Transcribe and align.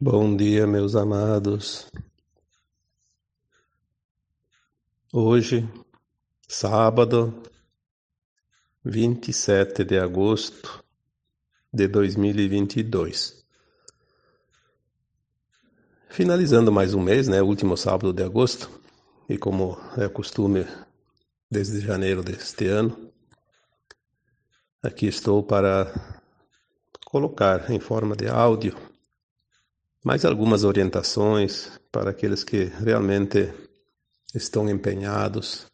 Bom 0.00 0.36
dia, 0.36 0.66
meus 0.66 0.96
amados. 0.96 1.88
Hoje, 5.12 5.66
sábado, 6.48 7.32
27 8.84 9.84
de 9.84 9.96
agosto 9.96 10.84
de 11.72 11.86
2022. 11.86 13.46
Finalizando 16.08 16.72
mais 16.72 16.92
um 16.92 17.00
mês, 17.00 17.28
né? 17.28 17.40
Último 17.40 17.76
sábado 17.76 18.12
de 18.12 18.24
agosto, 18.24 18.68
e 19.28 19.38
como 19.38 19.78
é 19.96 20.08
costume 20.08 20.66
desde 21.48 21.78
janeiro 21.78 22.20
deste 22.20 22.66
ano, 22.66 23.12
aqui 24.82 25.06
estou 25.06 25.40
para 25.40 26.20
colocar 27.06 27.70
em 27.70 27.78
forma 27.78 28.16
de 28.16 28.26
áudio 28.26 28.93
mais 30.04 30.22
algumas 30.26 30.64
orientações 30.64 31.72
para 31.90 32.10
aqueles 32.10 32.44
que 32.44 32.64
realmente 32.64 33.50
estão 34.34 34.68
empenhados 34.68 35.66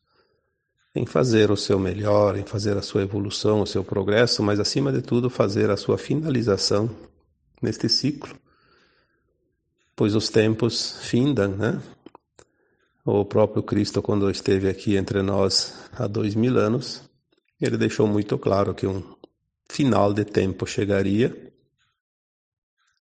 em 0.95 1.05
fazer 1.05 1.51
o 1.51 1.57
seu 1.57 1.80
melhor, 1.80 2.37
em 2.38 2.45
fazer 2.45 2.77
a 2.77 2.83
sua 2.83 3.02
evolução, 3.02 3.61
o 3.61 3.66
seu 3.66 3.83
progresso, 3.83 4.41
mas 4.41 4.61
acima 4.61 4.93
de 4.93 5.02
tudo 5.02 5.29
fazer 5.29 5.69
a 5.69 5.77
sua 5.77 5.98
finalização 5.98 6.88
neste 7.61 7.88
ciclo, 7.88 8.37
pois 9.97 10.15
os 10.15 10.29
tempos 10.29 10.99
findam, 11.02 11.49
né? 11.49 11.83
O 13.05 13.24
próprio 13.24 13.62
Cristo, 13.65 14.01
quando 14.01 14.30
esteve 14.30 14.69
aqui 14.69 14.97
entre 14.97 15.23
nós 15.23 15.74
há 15.93 16.07
dois 16.07 16.37
mil 16.37 16.57
anos, 16.57 17.02
ele 17.60 17.77
deixou 17.77 18.07
muito 18.07 18.38
claro 18.38 18.74
que 18.74 18.87
um 18.87 19.02
final 19.69 20.12
de 20.12 20.24
tempo 20.24 20.66
chegaria 20.66 21.49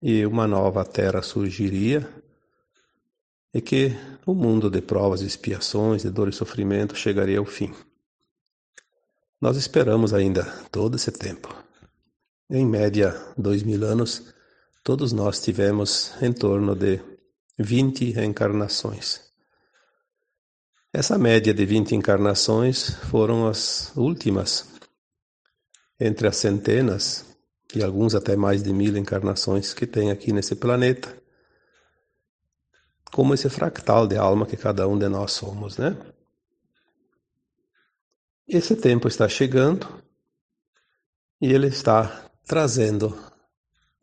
e 0.09 0.24
uma 0.24 0.46
nova 0.46 0.84
terra 0.84 1.20
surgiria 1.20 2.09
e 3.53 3.61
que 3.61 3.91
o 4.25 4.34
mundo 4.34 4.70
de 4.70 4.81
provas 4.81 5.20
e 5.20 5.27
expiações, 5.27 6.03
de 6.03 6.11
dor 6.11 6.28
e 6.28 6.33
sofrimento 6.33 6.94
chegaria 6.94 7.41
ao 7.41 7.44
fim. 7.44 7.75
Nós 9.41 9.56
esperamos 9.56 10.14
ainda 10.14 10.44
todo 10.70 10.94
esse 10.94 11.11
tempo. 11.11 11.53
Em 12.48 12.64
média, 12.64 13.20
dois 13.36 13.64
mil 13.64 13.83
anos, 13.83 14.33
todos 14.84 15.12
nós 15.12 15.42
tivemos 15.42 16.12
em 16.22 16.33
torno 16.33 16.77
de 16.77 17.00
20 17.59 18.12
reencarnações. 18.12 19.22
Essa 20.92 21.19
média 21.19 21.53
de 21.53 21.66
20 21.66 21.97
encarnações 21.97 22.91
foram 23.11 23.48
as 23.48 23.92
últimas 23.97 24.69
entre 25.98 26.28
as 26.28 26.36
centenas 26.36 27.36
e 27.75 27.83
alguns 27.83 28.14
até 28.14 28.36
mais 28.36 28.62
de 28.62 28.72
mil 28.72 28.97
encarnações 28.97 29.75
que 29.75 29.86
tem 29.86 30.11
aqui 30.11 30.33
nesse 30.33 30.55
planeta, 30.55 31.17
como 33.12 33.34
esse 33.34 33.48
fractal 33.48 34.06
de 34.06 34.17
alma 34.17 34.47
que 34.47 34.56
cada 34.56 34.86
um 34.86 34.98
de 34.98 35.09
nós 35.09 35.33
somos, 35.33 35.77
né? 35.77 35.97
Esse 38.47 38.77
tempo 38.77 39.09
está 39.09 39.28
chegando 39.28 40.03
e 41.41 41.53
ele 41.53 41.67
está 41.67 42.31
trazendo 42.47 43.19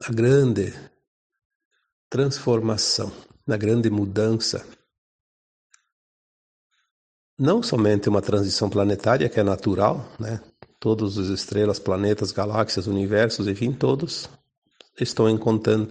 a 0.02 0.11
grande 0.11 0.73
transformação, 2.09 3.11
a 3.47 3.58
grande 3.58 3.89
mudança. 3.89 4.66
Não 7.39 7.64
somente 7.64 8.09
uma 8.09 8.22
transição 8.22 8.69
planetária 8.69 9.30
que 9.30 9.39
é 9.39 9.44
natural, 9.44 10.06
né? 10.19 10.41
Todas 10.84 11.17
as 11.17 11.28
estrelas, 11.28 11.80
planetas, 11.80 12.34
galáxias, 12.34 12.88
universos, 12.88 13.48
enfim, 13.48 13.72
todos 13.72 14.30
estão 15.00 15.30
em, 15.30 15.40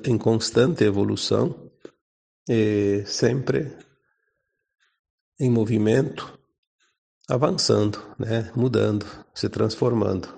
em 0.04 0.18
constante 0.18 0.84
evolução 0.84 1.72
sempre 3.06 3.74
em 5.40 5.50
movimento, 5.50 6.38
avançando, 7.26 7.98
né? 8.18 8.52
mudando, 8.54 9.06
se 9.34 9.48
transformando. 9.48 10.28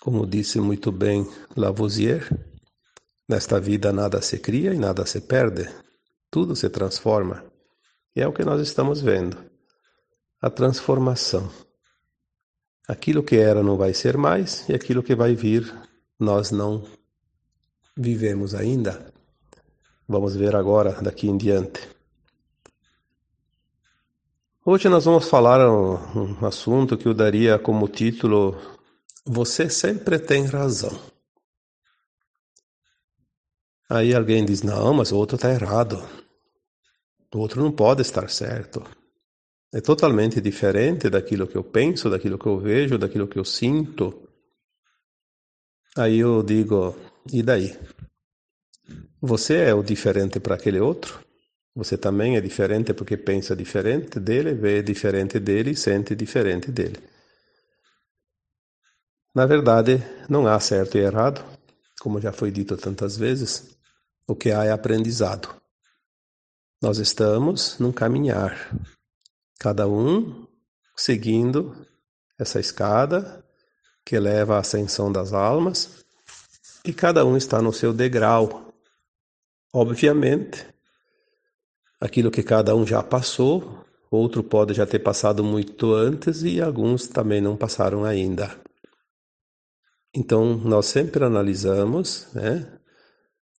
Como 0.00 0.26
disse 0.26 0.58
muito 0.58 0.90
bem 0.90 1.30
Lavoisier, 1.54 2.26
nesta 3.28 3.60
vida 3.60 3.92
nada 3.92 4.22
se 4.22 4.38
cria 4.38 4.72
e 4.72 4.78
nada 4.78 5.04
se 5.04 5.20
perde, 5.20 5.68
tudo 6.30 6.56
se 6.56 6.70
transforma. 6.70 7.44
E 8.14 8.22
é 8.22 8.26
o 8.26 8.32
que 8.32 8.42
nós 8.42 8.62
estamos 8.62 9.02
vendo, 9.02 9.36
a 10.40 10.48
transformação. 10.48 11.65
Aquilo 12.88 13.22
que 13.22 13.36
era 13.36 13.64
não 13.64 13.76
vai 13.76 13.92
ser 13.92 14.16
mais 14.16 14.68
e 14.68 14.74
aquilo 14.74 15.02
que 15.02 15.14
vai 15.14 15.34
vir 15.34 15.74
nós 16.18 16.52
não 16.52 16.84
vivemos 17.96 18.54
ainda. 18.54 19.12
Vamos 20.08 20.36
ver 20.36 20.54
agora 20.54 20.92
daqui 21.02 21.26
em 21.28 21.36
diante. 21.36 21.88
Hoje 24.64 24.88
nós 24.88 25.04
vamos 25.04 25.28
falar 25.28 25.68
um, 25.68 25.94
um 26.40 26.46
assunto 26.46 26.96
que 26.96 27.08
eu 27.08 27.14
daria 27.14 27.58
como 27.58 27.88
título 27.88 28.56
Você 29.24 29.68
sempre 29.68 30.18
tem 30.18 30.44
razão. 30.44 30.96
Aí 33.90 34.14
alguém 34.14 34.44
diz: 34.44 34.62
Não, 34.62 34.94
mas 34.94 35.10
o 35.10 35.16
outro 35.16 35.34
está 35.34 35.50
errado. 35.50 36.08
O 37.34 37.38
outro 37.38 37.60
não 37.60 37.72
pode 37.72 38.02
estar 38.02 38.30
certo 38.30 38.82
é 39.72 39.80
totalmente 39.80 40.40
diferente 40.40 41.10
daquilo 41.10 41.46
que 41.46 41.56
eu 41.56 41.64
penso, 41.64 42.08
daquilo 42.08 42.38
que 42.38 42.46
eu 42.46 42.58
vejo, 42.58 42.98
daquilo 42.98 43.28
que 43.28 43.38
eu 43.38 43.44
sinto. 43.44 44.28
Aí 45.96 46.18
eu 46.18 46.42
digo, 46.42 46.96
e 47.32 47.42
daí? 47.42 47.76
Você 49.20 49.56
é 49.62 49.74
o 49.74 49.82
diferente 49.82 50.38
para 50.38 50.54
aquele 50.54 50.78
outro? 50.78 51.24
Você 51.74 51.98
também 51.98 52.36
é 52.36 52.40
diferente 52.40 52.94
porque 52.94 53.16
pensa 53.16 53.54
diferente 53.54 54.18
dele, 54.18 54.54
vê 54.54 54.82
diferente 54.82 55.38
dele 55.38 55.76
sente 55.76 56.14
diferente 56.14 56.70
dele. 56.70 56.98
Na 59.34 59.44
verdade, 59.44 60.02
não 60.28 60.46
há 60.46 60.58
certo 60.58 60.96
e 60.96 61.02
errado, 61.02 61.44
como 62.00 62.18
já 62.20 62.32
foi 62.32 62.50
dito 62.50 62.76
tantas 62.78 63.18
vezes. 63.18 63.76
O 64.26 64.34
que 64.34 64.50
há 64.50 64.64
é 64.64 64.72
aprendizado. 64.72 65.54
Nós 66.80 66.98
estamos 66.98 67.78
num 67.78 67.92
caminhar, 67.92 68.70
cada 69.58 69.88
um 69.88 70.46
seguindo 70.96 71.86
essa 72.38 72.60
escada 72.60 73.44
que 74.04 74.18
leva 74.18 74.56
à 74.56 74.60
ascensão 74.60 75.10
das 75.10 75.32
almas, 75.32 76.04
e 76.84 76.92
cada 76.92 77.26
um 77.26 77.36
está 77.36 77.60
no 77.60 77.72
seu 77.72 77.92
degrau. 77.92 78.72
Obviamente, 79.72 80.64
aquilo 82.00 82.30
que 82.30 82.42
cada 82.42 82.76
um 82.76 82.86
já 82.86 83.02
passou, 83.02 83.84
outro 84.08 84.44
pode 84.44 84.74
já 84.74 84.86
ter 84.86 85.00
passado 85.00 85.42
muito 85.42 85.92
antes 85.92 86.44
e 86.44 86.60
alguns 86.60 87.08
também 87.08 87.40
não 87.40 87.56
passaram 87.56 88.04
ainda. 88.04 88.56
Então, 90.14 90.56
nós 90.56 90.86
sempre 90.86 91.24
analisamos 91.24 92.32
né, 92.32 92.78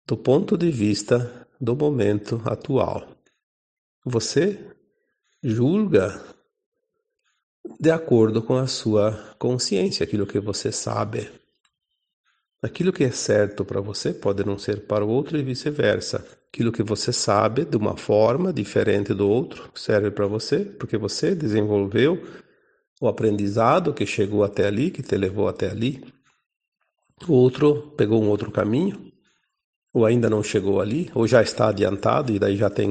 do 0.06 0.16
ponto 0.16 0.56
de 0.56 0.70
vista 0.70 1.48
do 1.60 1.74
momento 1.74 2.40
atual. 2.44 3.08
Você 4.04 4.75
julga 5.48 6.20
de 7.78 7.88
acordo 7.88 8.42
com 8.42 8.56
a 8.56 8.66
sua 8.66 9.12
consciência, 9.38 10.02
aquilo 10.02 10.26
que 10.26 10.40
você 10.40 10.72
sabe. 10.72 11.30
Aquilo 12.60 12.92
que 12.92 13.04
é 13.04 13.12
certo 13.12 13.64
para 13.64 13.80
você 13.80 14.12
pode 14.12 14.44
não 14.44 14.58
ser 14.58 14.88
para 14.88 15.04
o 15.04 15.08
outro 15.08 15.38
e 15.38 15.44
vice-versa. 15.44 16.26
Aquilo 16.48 16.72
que 16.72 16.82
você 16.82 17.12
sabe 17.12 17.64
de 17.64 17.76
uma 17.76 17.96
forma 17.96 18.52
diferente 18.52 19.14
do 19.14 19.28
outro 19.28 19.70
serve 19.72 20.10
para 20.10 20.26
você, 20.26 20.64
porque 20.64 20.98
você 20.98 21.32
desenvolveu 21.32 22.20
o 23.00 23.06
aprendizado 23.06 23.94
que 23.94 24.04
chegou 24.04 24.42
até 24.42 24.66
ali, 24.66 24.90
que 24.90 25.02
te 25.02 25.16
levou 25.16 25.46
até 25.46 25.70
ali. 25.70 26.02
O 27.28 27.34
outro 27.34 27.92
pegou 27.96 28.20
um 28.20 28.28
outro 28.28 28.50
caminho, 28.50 29.12
ou 29.94 30.04
ainda 30.04 30.28
não 30.28 30.42
chegou 30.42 30.80
ali, 30.80 31.08
ou 31.14 31.24
já 31.24 31.40
está 31.40 31.68
adiantado 31.68 32.32
e 32.32 32.38
daí 32.40 32.56
já 32.56 32.68
tem 32.68 32.90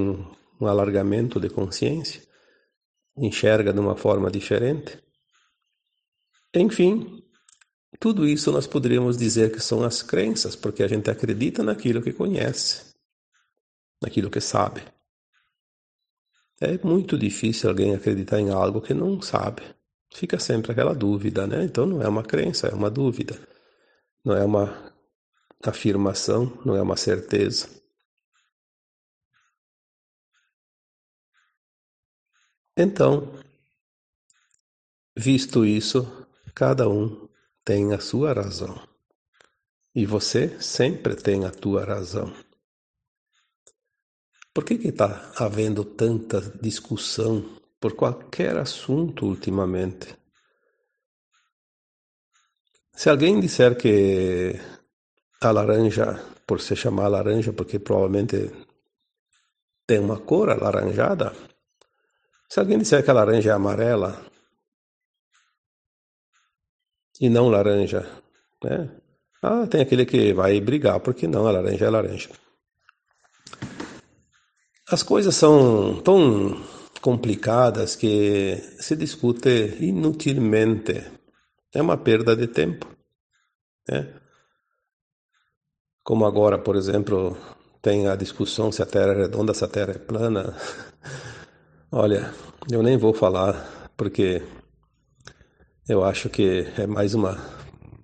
um 0.61 0.67
alargamento 0.67 1.37
de 1.37 1.49
consciência 1.49 2.21
enxerga 3.17 3.71
de 3.71 3.79
uma 3.79 3.95
forma 3.95 4.29
diferente. 4.29 4.99
Enfim, 6.53 7.23
tudo 7.99 8.27
isso 8.27 8.51
nós 8.51 8.67
poderíamos 8.67 9.17
dizer 9.17 9.51
que 9.51 9.59
são 9.59 9.83
as 9.83 10.01
crenças, 10.01 10.55
porque 10.55 10.83
a 10.83 10.87
gente 10.87 11.09
acredita 11.09 11.63
naquilo 11.63 12.01
que 12.01 12.13
conhece, 12.13 12.93
naquilo 14.01 14.29
que 14.29 14.41
sabe. 14.41 14.81
É 16.61 16.77
muito 16.85 17.17
difícil 17.17 17.69
alguém 17.69 17.93
acreditar 17.93 18.39
em 18.39 18.49
algo 18.49 18.81
que 18.81 18.93
não 18.93 19.21
sabe. 19.21 19.61
Fica 20.13 20.39
sempre 20.39 20.71
aquela 20.71 20.93
dúvida, 20.93 21.45
né? 21.45 21.63
Então 21.65 21.85
não 21.85 22.01
é 22.01 22.07
uma 22.07 22.23
crença, 22.23 22.67
é 22.67 22.73
uma 22.73 22.89
dúvida. 22.89 23.37
Não 24.23 24.35
é 24.35 24.43
uma 24.43 24.93
afirmação, 25.63 26.57
não 26.65 26.75
é 26.75 26.81
uma 26.81 26.95
certeza. 26.95 27.67
Então, 32.77 33.31
visto 35.15 35.65
isso, 35.65 36.27
cada 36.53 36.89
um 36.89 37.29
tem 37.63 37.93
a 37.93 37.99
sua 37.99 38.33
razão. 38.33 38.77
E 39.93 40.05
você 40.05 40.61
sempre 40.61 41.15
tem 41.15 41.45
a 41.45 41.51
tua 41.51 41.85
razão. 41.85 42.33
Por 44.53 44.65
que 44.65 44.73
está 44.73 45.31
havendo 45.37 45.85
tanta 45.85 46.41
discussão 46.61 47.59
por 47.79 47.95
qualquer 47.95 48.57
assunto 48.57 49.25
ultimamente? 49.25 50.13
Se 52.93 53.09
alguém 53.09 53.39
disser 53.39 53.77
que 53.77 54.53
a 55.41 55.51
laranja, 55.51 56.21
por 56.45 56.59
se 56.59 56.75
chamar 56.75 57.07
laranja, 57.07 57.53
porque 57.53 57.79
provavelmente 57.79 58.51
tem 59.85 59.99
uma 59.99 60.19
cor 60.19 60.49
alaranjada, 60.49 61.33
se 62.55 62.61
alguém 62.61 62.77
disser 62.77 63.03
que 63.03 63.11
a 63.11 63.13
laranja 63.13 63.49
é 63.49 63.53
amarela 63.53 64.17
e 67.19 67.27
não 67.27 67.49
laranja, 67.49 68.09
né? 68.63 68.89
Ah, 69.41 69.67
tem 69.67 69.81
aquele 69.81 70.05
que 70.05 70.31
vai 70.31 70.61
brigar, 70.61 71.01
porque 71.01 71.27
não, 71.27 71.45
a 71.45 71.51
laranja 71.51 71.83
é 71.83 71.89
laranja. 71.89 72.29
As 74.89 75.03
coisas 75.03 75.35
são 75.35 76.01
tão 76.01 76.63
complicadas 77.01 77.93
que 77.93 78.55
se 78.79 78.95
discute 78.95 79.75
inutilmente. 79.81 81.03
É 81.73 81.81
uma 81.81 81.97
perda 81.97 82.37
de 82.37 82.47
tempo. 82.47 82.87
Né? 83.85 84.13
Como 86.01 86.25
agora, 86.25 86.57
por 86.57 86.77
exemplo, 86.77 87.37
tem 87.81 88.07
a 88.07 88.15
discussão 88.15 88.71
se 88.71 88.81
a 88.81 88.85
Terra 88.85 89.11
é 89.11 89.23
redonda, 89.23 89.53
se 89.53 89.65
a 89.65 89.67
Terra 89.67 89.91
é 89.91 89.97
plana. 89.97 90.55
Olha, 91.97 92.29
eu 92.69 92.83
nem 92.83 92.97
vou 92.97 93.13
falar, 93.13 93.89
porque 93.95 94.43
eu 95.87 96.03
acho 96.03 96.29
que 96.29 96.67
é 96.77 96.85
mais 96.85 97.13
uma 97.13 97.37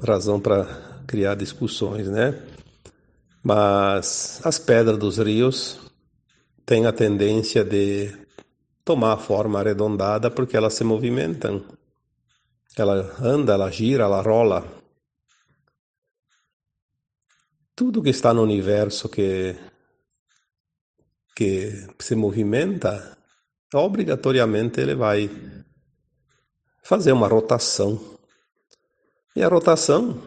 razão 0.02 0.40
para 0.40 0.64
criar 1.06 1.36
discussões, 1.36 2.08
né? 2.08 2.42
Mas 3.44 4.40
as 4.46 4.58
pedras 4.58 4.98
dos 4.98 5.18
rios 5.18 5.78
têm 6.66 6.86
a 6.86 6.94
tendência 6.94 7.66
de 7.66 8.18
tomar 8.86 9.12
a 9.12 9.18
forma 9.18 9.60
arredondada 9.60 10.32
porque 10.32 10.56
elas 10.56 10.74
se 10.74 10.86
movimentam. 10.86 11.62
Ela 12.78 13.14
anda, 13.20 13.56
ela 13.56 13.70
gira, 13.70 14.06
ela 14.06 14.22
rola. 14.22 14.66
Tudo 17.76 18.02
que 18.02 18.10
está 18.10 18.34
no 18.34 18.42
universo 18.42 19.10
que 19.10 19.54
que 21.36 21.88
se 22.00 22.16
movimenta, 22.16 23.18
obrigatoriamente 23.74 24.80
ele 24.80 24.96
vai 24.96 25.30
fazer 26.84 27.12
uma 27.12 27.28
rotação. 27.28 28.00
E 29.36 29.42
a 29.42 29.48
rotação 29.48 30.22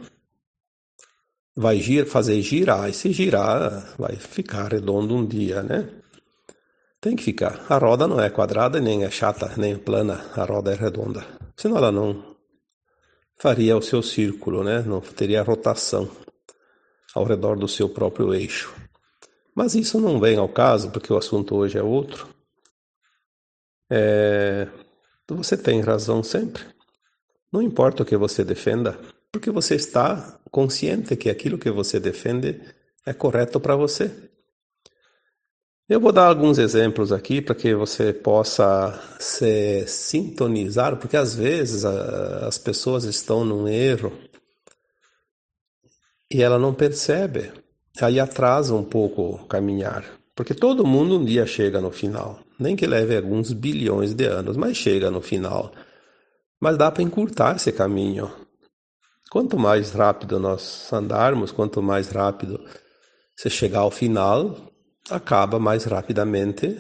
vai 1.55 1.79
gir, 1.79 2.07
fazer 2.07 2.41
girar, 2.43 2.89
e 2.89 2.95
se 2.95 3.13
girar, 3.13 3.95
vai 3.99 4.17
ficar 4.17 4.73
redondo 4.73 5.15
um 5.15 5.27
dia, 5.27 5.63
né? 5.63 5.89
Tem 7.01 7.15
que 7.15 7.23
ficar. 7.23 7.67
A 7.69 7.77
roda 7.77 8.09
não 8.09 8.19
é 8.19 8.31
quadrada, 8.31 8.81
nem 8.81 9.05
é 9.05 9.11
chata, 9.11 9.53
nem 9.59 9.75
é 9.75 9.79
plana, 9.79 10.25
a 10.35 10.45
roda 10.45 10.73
é 10.73 10.75
redonda. 10.75 11.25
Senão 11.57 11.77
ela 11.77 11.93
não 11.93 12.35
faria 13.37 13.77
o 13.77 13.83
seu 13.83 14.03
círculo, 14.03 14.65
né? 14.65 14.81
Não 14.81 15.01
teria 15.01 15.43
rotação 15.43 16.11
ao 17.15 17.25
redor 17.25 17.57
do 17.57 17.69
seu 17.69 17.89
próprio 17.89 18.35
eixo. 18.35 18.75
Mas 19.55 19.75
isso 19.75 20.01
não 20.01 20.19
vem 20.19 20.37
ao 20.37 20.49
caso, 20.49 20.91
porque 20.91 21.13
o 21.13 21.17
assunto 21.17 21.55
hoje 21.55 21.79
é 21.79 21.83
outro. 21.83 22.34
É... 23.91 24.69
Você 25.29 25.57
tem 25.57 25.81
razão 25.81 26.23
sempre. 26.23 26.63
Não 27.53 27.63
importa 27.63 28.03
o 28.03 28.07
que 28.07 28.17
você 28.17 28.45
defenda, 28.45 28.99
porque 29.33 29.51
você 29.51 29.75
está 29.75 30.39
consciente 30.51 31.17
que 31.17 31.31
aquilo 31.31 31.59
que 31.59 31.71
você 31.71 31.99
defende 31.99 32.61
é 33.07 33.13
correto 33.13 33.59
para 33.59 33.77
você. 33.77 34.11
Eu 35.87 36.01
vou 36.01 36.13
dar 36.13 36.29
alguns 36.29 36.57
exemplos 36.57 37.13
aqui 37.13 37.43
para 37.43 37.55
que 37.55 37.75
você 37.75 38.13
possa 38.13 38.99
se 39.21 39.87
sintonizar, 39.87 40.97
porque 40.97 41.17
às 41.17 41.35
vezes 41.35 41.85
a, 41.85 42.47
as 42.47 42.57
pessoas 42.57 43.05
estão 43.05 43.45
num 43.45 43.69
erro 43.69 44.11
e 46.33 46.43
ela 46.43 46.59
não 46.59 46.73
percebe. 46.73 47.53
Aí 48.01 48.19
atrasa 48.19 48.75
um 48.75 48.83
pouco 48.83 49.47
caminhar, 49.47 50.05
porque 50.35 50.55
todo 50.55 50.87
mundo 50.87 51.19
um 51.19 51.25
dia 51.25 51.47
chega 51.47 51.81
no 51.81 51.91
final, 51.91 52.41
nem 52.59 52.75
que 52.75 52.87
leve 52.87 53.17
alguns 53.17 53.53
bilhões 53.53 54.15
de 54.15 54.25
anos, 54.25 54.57
mas 54.57 54.77
chega 54.77 55.11
no 55.11 55.21
final. 55.21 55.73
Mas 56.61 56.77
dá 56.77 56.91
para 56.91 57.03
encurtar 57.03 57.57
esse 57.57 57.71
caminho. 57.71 58.31
Quanto 59.31 59.59
mais 59.59 59.93
rápido 59.93 60.39
nós 60.39 60.93
andarmos, 60.93 61.53
quanto 61.53 61.83
mais 61.83 62.09
rápido 62.09 62.61
você 63.37 63.51
chegar 63.51 63.81
ao 63.81 63.91
final, 63.91 64.57
acaba 65.11 65.59
mais 65.59 65.85
rapidamente 65.85 66.79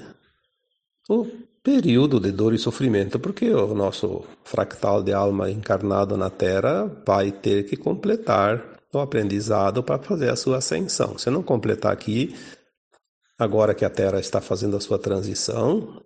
o 1.08 1.26
período 1.62 2.20
de 2.20 2.30
dor 2.30 2.54
e 2.54 2.58
sofrimento, 2.58 3.18
porque 3.18 3.50
o 3.50 3.74
nosso 3.74 4.24
fractal 4.44 5.02
de 5.02 5.12
alma 5.12 5.50
encarnado 5.50 6.16
na 6.16 6.30
Terra 6.30 6.90
vai 7.06 7.32
ter 7.32 7.64
que 7.64 7.76
completar 7.76 8.62
o 8.92 8.98
aprendizado 8.98 9.82
para 9.82 10.02
fazer 10.02 10.30
a 10.30 10.36
sua 10.36 10.58
ascensão. 10.58 11.18
Se 11.18 11.30
não 11.30 11.42
completar 11.42 11.92
aqui, 11.92 12.34
agora 13.38 13.74
que 13.74 13.84
a 13.84 13.90
Terra 13.90 14.20
está 14.20 14.40
fazendo 14.40 14.76
a 14.76 14.80
sua 14.80 14.98
transição, 14.98 16.02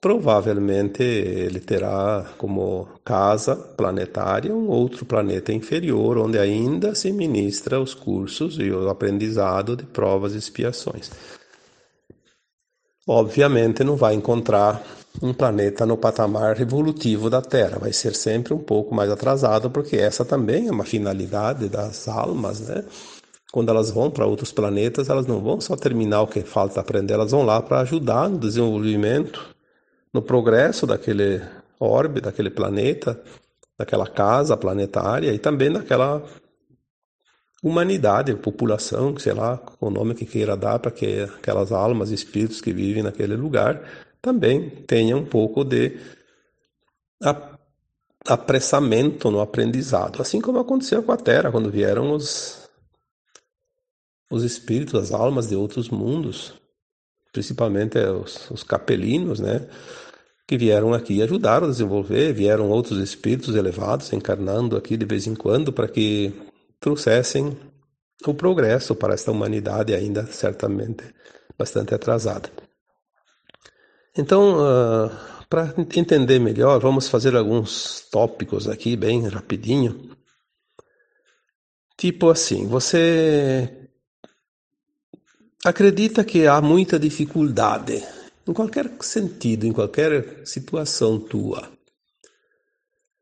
provavelmente 0.00 1.02
ele 1.02 1.60
terá 1.60 2.34
como 2.38 2.88
casa 3.04 3.56
planetária 3.56 4.54
um 4.54 4.68
outro 4.68 5.04
planeta 5.04 5.52
inferior, 5.52 6.18
onde 6.18 6.38
ainda 6.38 6.94
se 6.94 7.12
ministra 7.12 7.80
os 7.80 7.94
cursos 7.94 8.58
e 8.58 8.70
o 8.70 8.88
aprendizado 8.88 9.76
de 9.76 9.84
provas 9.84 10.34
e 10.34 10.38
expiações. 10.38 11.10
Obviamente 13.06 13.82
não 13.82 13.96
vai 13.96 14.14
encontrar 14.14 14.82
um 15.22 15.32
planeta 15.32 15.84
no 15.84 15.96
patamar 15.96 16.60
evolutivo 16.60 17.28
da 17.28 17.42
Terra, 17.42 17.78
vai 17.78 17.92
ser 17.92 18.14
sempre 18.14 18.54
um 18.54 18.58
pouco 18.58 18.94
mais 18.94 19.10
atrasado, 19.10 19.70
porque 19.70 19.96
essa 19.96 20.24
também 20.24 20.68
é 20.68 20.70
uma 20.70 20.84
finalidade 20.84 21.68
das 21.68 22.06
almas, 22.06 22.60
né? 22.60 22.84
Quando 23.50 23.70
elas 23.70 23.90
vão 23.90 24.10
para 24.10 24.26
outros 24.26 24.52
planetas, 24.52 25.08
elas 25.08 25.26
não 25.26 25.40
vão 25.40 25.60
só 25.60 25.74
terminar 25.74 26.22
o 26.22 26.26
que 26.26 26.42
falta 26.42 26.80
aprender, 26.80 27.14
elas 27.14 27.30
vão 27.30 27.44
lá 27.44 27.62
para 27.62 27.80
ajudar 27.80 28.28
no 28.28 28.38
desenvolvimento 28.38 29.56
no 30.12 30.22
progresso 30.22 30.86
daquele 30.86 31.40
orbe, 31.80 32.20
daquele 32.20 32.50
planeta, 32.50 33.20
daquela 33.78 34.06
casa 34.06 34.56
planetária 34.56 35.32
e 35.32 35.38
também 35.38 35.72
daquela 35.72 36.22
humanidade, 37.62 38.34
população, 38.34 39.16
sei 39.18 39.32
lá, 39.32 39.60
o 39.80 39.90
nome 39.90 40.14
que 40.14 40.24
queira 40.24 40.56
dar 40.56 40.78
para 40.78 40.90
que 40.90 41.22
aquelas 41.22 41.72
almas, 41.72 42.10
espíritos 42.10 42.60
que 42.60 42.72
vivem 42.72 43.02
naquele 43.02 43.36
lugar 43.36 43.82
também 44.20 44.70
tenham 44.70 45.20
um 45.20 45.24
pouco 45.24 45.64
de 45.64 45.98
apressamento 48.26 49.30
no 49.30 49.40
aprendizado, 49.40 50.20
assim 50.20 50.40
como 50.40 50.58
aconteceu 50.58 51.02
com 51.02 51.12
a 51.12 51.16
Terra 51.16 51.50
quando 51.50 51.70
vieram 51.70 52.12
os 52.12 52.67
os 54.30 54.42
espíritos, 54.44 54.94
as 54.94 55.12
almas 55.12 55.48
de 55.48 55.56
outros 55.56 55.88
mundos, 55.88 56.54
principalmente 57.32 57.98
os, 57.98 58.50
os 58.50 58.62
capelinos, 58.62 59.40
né? 59.40 59.66
Que 60.46 60.56
vieram 60.56 60.94
aqui 60.94 61.14
e 61.14 61.22
ajudaram 61.22 61.66
a 61.66 61.70
desenvolver, 61.70 62.32
vieram 62.32 62.70
outros 62.70 62.98
espíritos 62.98 63.54
elevados 63.54 64.12
encarnando 64.12 64.76
aqui 64.76 64.96
de 64.96 65.04
vez 65.04 65.26
em 65.26 65.34
quando 65.34 65.72
para 65.72 65.88
que 65.88 66.32
trouxessem 66.80 67.56
o 68.26 68.34
progresso 68.34 68.94
para 68.94 69.14
esta 69.14 69.30
humanidade 69.30 69.94
ainda 69.94 70.26
certamente 70.26 71.04
bastante 71.56 71.94
atrasada. 71.94 72.50
Então, 74.16 74.58
uh, 74.58 75.10
para 75.48 75.74
entender 75.78 76.38
melhor, 76.38 76.80
vamos 76.80 77.08
fazer 77.08 77.36
alguns 77.36 78.00
tópicos 78.10 78.68
aqui 78.68 78.96
bem 78.96 79.26
rapidinho. 79.28 80.16
Tipo 81.96 82.30
assim, 82.30 82.66
você 82.66 83.87
acredita 85.64 86.24
que 86.24 86.46
há 86.46 86.60
muita 86.60 86.98
dificuldade 86.98 88.02
em 88.46 88.52
qualquer 88.52 88.90
sentido, 89.00 89.66
em 89.66 89.72
qualquer 89.72 90.46
situação 90.46 91.18
tua. 91.20 91.70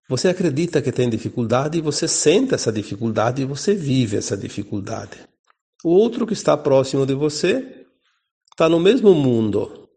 Você 0.08 0.28
acredita 0.28 0.80
que 0.80 0.92
tem 0.92 1.10
dificuldade 1.10 1.78
e 1.78 1.80
você 1.80 2.06
sente 2.06 2.54
essa 2.54 2.70
dificuldade 2.70 3.42
e 3.42 3.44
você 3.44 3.74
vive 3.74 4.16
essa 4.16 4.36
dificuldade. 4.36 5.18
O 5.84 5.90
outro 5.90 6.26
que 6.26 6.32
está 6.32 6.56
próximo 6.56 7.04
de 7.04 7.14
você 7.14 7.86
está 8.52 8.68
no 8.68 8.78
mesmo 8.78 9.14
mundo, 9.14 9.88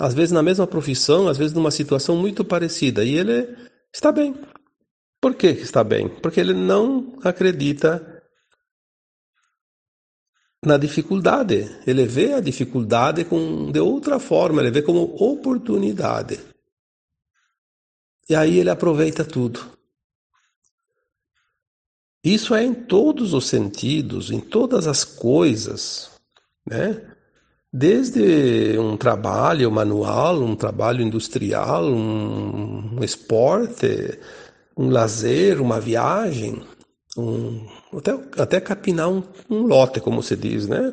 às 0.00 0.14
vezes 0.14 0.32
na 0.32 0.42
mesma 0.42 0.66
profissão, 0.66 1.28
às 1.28 1.36
vezes 1.36 1.52
numa 1.52 1.70
situação 1.70 2.16
muito 2.16 2.44
parecida, 2.44 3.04
e 3.04 3.14
ele 3.14 3.46
está 3.94 4.10
bem. 4.10 4.34
Por 5.20 5.34
que 5.34 5.48
está 5.48 5.84
bem? 5.84 6.08
Porque 6.08 6.40
ele 6.40 6.54
não 6.54 7.18
acredita 7.22 8.15
na 10.66 10.76
dificuldade. 10.76 11.70
Ele 11.86 12.04
vê 12.04 12.34
a 12.34 12.40
dificuldade 12.40 13.24
com, 13.24 13.70
de 13.70 13.78
outra 13.78 14.18
forma, 14.18 14.60
ele 14.60 14.72
vê 14.72 14.82
como 14.82 15.14
oportunidade. 15.16 16.40
E 18.28 18.34
aí 18.34 18.58
ele 18.58 18.68
aproveita 18.68 19.24
tudo. 19.24 19.60
Isso 22.24 22.54
é 22.56 22.64
em 22.64 22.74
todos 22.74 23.32
os 23.32 23.46
sentidos, 23.46 24.32
em 24.32 24.40
todas 24.40 24.88
as 24.88 25.04
coisas, 25.04 26.10
né? 26.66 27.00
desde 27.72 28.76
um 28.78 28.96
trabalho 28.96 29.70
manual, 29.70 30.42
um 30.42 30.56
trabalho 30.56 31.02
industrial, 31.02 31.84
um, 31.84 32.96
um 32.98 33.04
esporte, 33.04 34.18
um 34.76 34.90
lazer, 34.90 35.60
uma 35.60 35.78
viagem, 35.78 36.60
um, 37.16 37.64
até, 37.92 38.18
até 38.42 38.60
capinar 38.60 39.08
um, 39.08 39.22
um 39.48 39.62
lote, 39.62 40.00
como 40.00 40.22
se 40.22 40.36
diz, 40.36 40.66
né? 40.66 40.92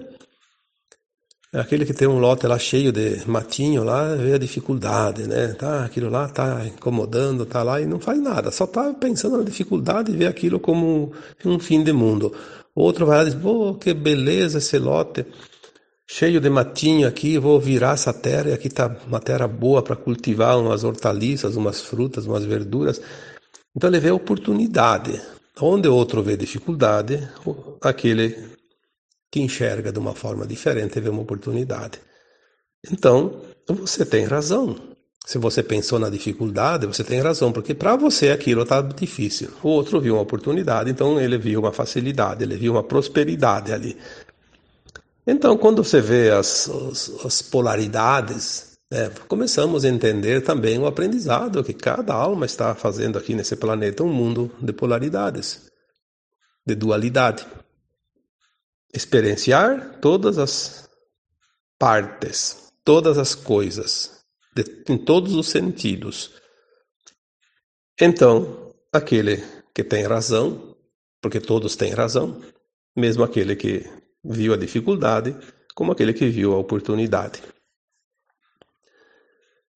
Aquele 1.53 1.85
que 1.85 1.93
tem 1.93 2.07
um 2.07 2.17
lote 2.17 2.47
lá 2.47 2.57
cheio 2.57 2.91
de 2.91 3.27
matinho 3.27 3.83
lá, 3.83 4.15
vê 4.15 4.33
a 4.33 4.37
dificuldade, 4.39 5.27
né? 5.27 5.49
Tá, 5.53 5.85
aquilo 5.85 6.09
lá 6.09 6.27
tá 6.27 6.65
incomodando, 6.65 7.45
tá 7.45 7.61
lá 7.61 7.79
e 7.79 7.85
não 7.85 7.99
faz 7.99 8.19
nada, 8.19 8.49
só 8.49 8.65
tá 8.65 8.91
pensando 8.93 9.37
na 9.37 9.43
dificuldade 9.43 10.11
e 10.11 10.17
vê 10.17 10.25
aquilo 10.25 10.59
como 10.59 11.11
um 11.45 11.59
fim 11.59 11.83
de 11.83 11.93
mundo. 11.93 12.33
Outro 12.75 13.05
vai 13.05 13.17
lá 13.17 13.23
e 13.23 13.25
diz, 13.25 13.35
pô, 13.35 13.75
que 13.75 13.93
beleza 13.93 14.57
esse 14.57 14.79
lote, 14.79 15.25
cheio 16.07 16.41
de 16.41 16.49
matinho 16.49 17.07
aqui, 17.07 17.37
vou 17.37 17.59
virar 17.59 17.93
essa 17.93 18.11
terra 18.11 18.49
e 18.49 18.53
aqui 18.53 18.67
tá 18.67 18.95
uma 19.05 19.19
terra 19.19 19.47
boa 19.47 19.83
para 19.83 19.95
cultivar 19.95 20.59
umas 20.59 20.83
hortaliças, 20.83 21.55
umas 21.55 21.81
frutas, 21.81 22.25
umas 22.25 22.43
verduras. 22.43 22.99
Então 23.75 23.91
ele 23.91 23.99
vê 23.99 24.09
oportunidade. 24.09 25.21
Onde 25.59 25.87
outro 25.87 26.23
vê 26.23 26.35
dificuldade, 26.35 27.29
aquele 27.81 28.53
que 29.31 29.39
enxerga 29.39 29.91
de 29.91 29.99
uma 29.99 30.15
forma 30.15 30.47
diferente 30.47 30.99
vê 30.99 31.09
uma 31.09 31.21
oportunidade. 31.21 31.99
Então, 32.91 33.41
você 33.67 34.05
tem 34.05 34.25
razão. 34.25 34.75
Se 35.25 35.37
você 35.37 35.63
pensou 35.63 35.99
na 35.99 36.09
dificuldade, 36.09 36.85
você 36.85 37.03
tem 37.03 37.21
razão, 37.21 37.51
porque 37.51 37.73
para 37.73 37.95
você 37.95 38.31
aquilo 38.31 38.63
está 38.63 38.81
difícil. 38.81 39.51
O 39.63 39.69
outro 39.69 40.01
viu 40.01 40.15
uma 40.15 40.23
oportunidade, 40.23 40.89
então 40.91 41.19
ele 41.19 41.37
viu 41.37 41.61
uma 41.61 41.71
facilidade, 41.71 42.43
ele 42.43 42.57
viu 42.57 42.73
uma 42.73 42.83
prosperidade 42.83 43.71
ali. 43.71 43.97
Então, 45.25 45.57
quando 45.57 45.83
você 45.83 46.01
vê 46.01 46.29
as, 46.29 46.69
as, 46.69 47.25
as 47.25 47.41
polaridades, 47.41 48.72
né, 48.93 49.09
começamos 49.27 49.83
a 49.83 49.89
entender 49.89 50.41
também 50.41 50.77
o 50.77 50.85
aprendizado 50.85 51.63
que 51.63 51.73
cada 51.73 52.13
alma 52.13 52.45
está 52.45 52.75
fazendo 52.75 53.17
aqui 53.17 53.33
nesse 53.33 53.55
planeta, 53.55 54.03
um 54.03 54.13
mundo 54.13 54.51
de 54.61 54.71
polaridades, 54.71 55.71
de 56.65 56.75
dualidade 56.75 57.45
experienciar 58.93 59.99
todas 59.99 60.37
as 60.37 60.87
partes, 61.79 62.71
todas 62.85 63.17
as 63.17 63.33
coisas, 63.33 64.23
de, 64.55 64.63
em 64.87 64.97
todos 64.97 65.33
os 65.33 65.49
sentidos. 65.49 66.31
Então, 67.99 68.71
aquele 68.91 69.43
que 69.73 69.83
tem 69.83 70.03
razão, 70.03 70.75
porque 71.19 71.39
todos 71.39 71.75
têm 71.75 71.91
razão, 71.91 72.39
mesmo 72.95 73.23
aquele 73.23 73.55
que 73.55 73.89
viu 74.23 74.53
a 74.53 74.57
dificuldade, 74.57 75.35
como 75.73 75.91
aquele 75.91 76.13
que 76.13 76.29
viu 76.29 76.53
a 76.53 76.57
oportunidade. 76.57 77.41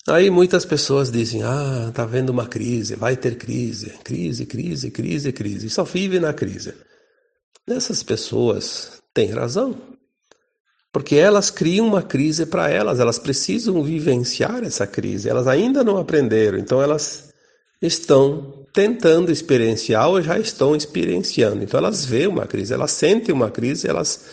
Aí 0.08 0.30
muitas 0.30 0.66
pessoas 0.66 1.12
dizem: 1.12 1.44
Ah, 1.44 1.92
tá 1.94 2.06
vendo 2.06 2.30
uma 2.30 2.48
crise, 2.48 2.96
vai 2.96 3.18
ter 3.18 3.38
crise, 3.38 3.90
crise, 4.04 4.46
crise, 4.46 4.90
crise, 4.90 5.32
crise, 5.34 5.70
só 5.70 5.84
vive 5.84 6.20
na 6.20 6.34
crise. 6.34 6.74
Essas 7.68 8.02
pessoas 8.04 9.02
têm 9.14 9.32
razão. 9.32 9.76
Porque 10.94 11.16
elas 11.16 11.52
criam 11.52 11.86
uma 11.86 12.02
crise 12.02 12.46
para 12.46 12.70
elas, 12.70 13.00
elas 13.00 13.20
precisam 13.20 13.84
vivenciar 13.84 14.64
essa 14.64 14.88
crise, 14.88 15.30
elas 15.30 15.46
ainda 15.46 15.84
não 15.84 15.98
aprenderam, 15.98 16.58
então 16.58 16.82
elas 16.82 17.34
estão 17.82 18.66
tentando 18.74 19.32
experienciar 19.32 20.08
ou 20.08 20.22
já 20.22 20.40
estão 20.40 20.76
experienciando. 20.76 21.64
Então 21.64 21.78
elas 21.78 22.06
veem 22.06 22.28
uma 22.28 22.48
crise, 22.48 22.74
elas 22.74 22.92
sentem 22.92 23.36
uma 23.36 23.52
crise, 23.52 23.88
elas 23.88 24.26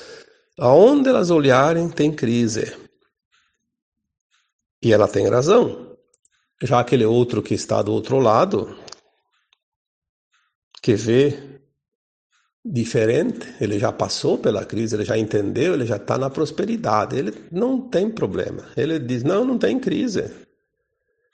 aonde 0.57 1.09
elas 1.09 1.31
olharem 1.31 1.89
tem 1.89 2.13
crise. 2.13 2.84
E 4.85 4.93
ela 4.93 5.09
tem 5.09 5.27
razão. 5.27 5.97
Já 6.63 6.79
aquele 6.79 7.07
outro 7.07 7.43
que 7.43 7.55
está 7.55 7.81
do 7.81 7.93
outro 7.93 8.19
lado, 8.19 8.77
que 10.83 10.95
vê 10.95 11.61
diferente, 12.63 13.55
ele 13.61 13.79
já 13.79 13.91
passou 13.91 14.39
pela 14.39 14.65
crise, 14.65 14.95
ele 14.95 15.05
já 15.05 15.17
entendeu, 15.17 15.73
ele 15.73 15.87
já 15.87 15.97
está 15.97 16.19
na 16.19 16.29
prosperidade, 16.29 17.17
ele 17.17 17.33
não 17.51 17.81
tem 17.81 18.11
problema. 18.11 18.67
Ele 18.77 18.99
diz: 18.99 19.23
não, 19.23 19.45
não 19.45 19.59
tem 19.59 19.81
crise. 19.81 20.31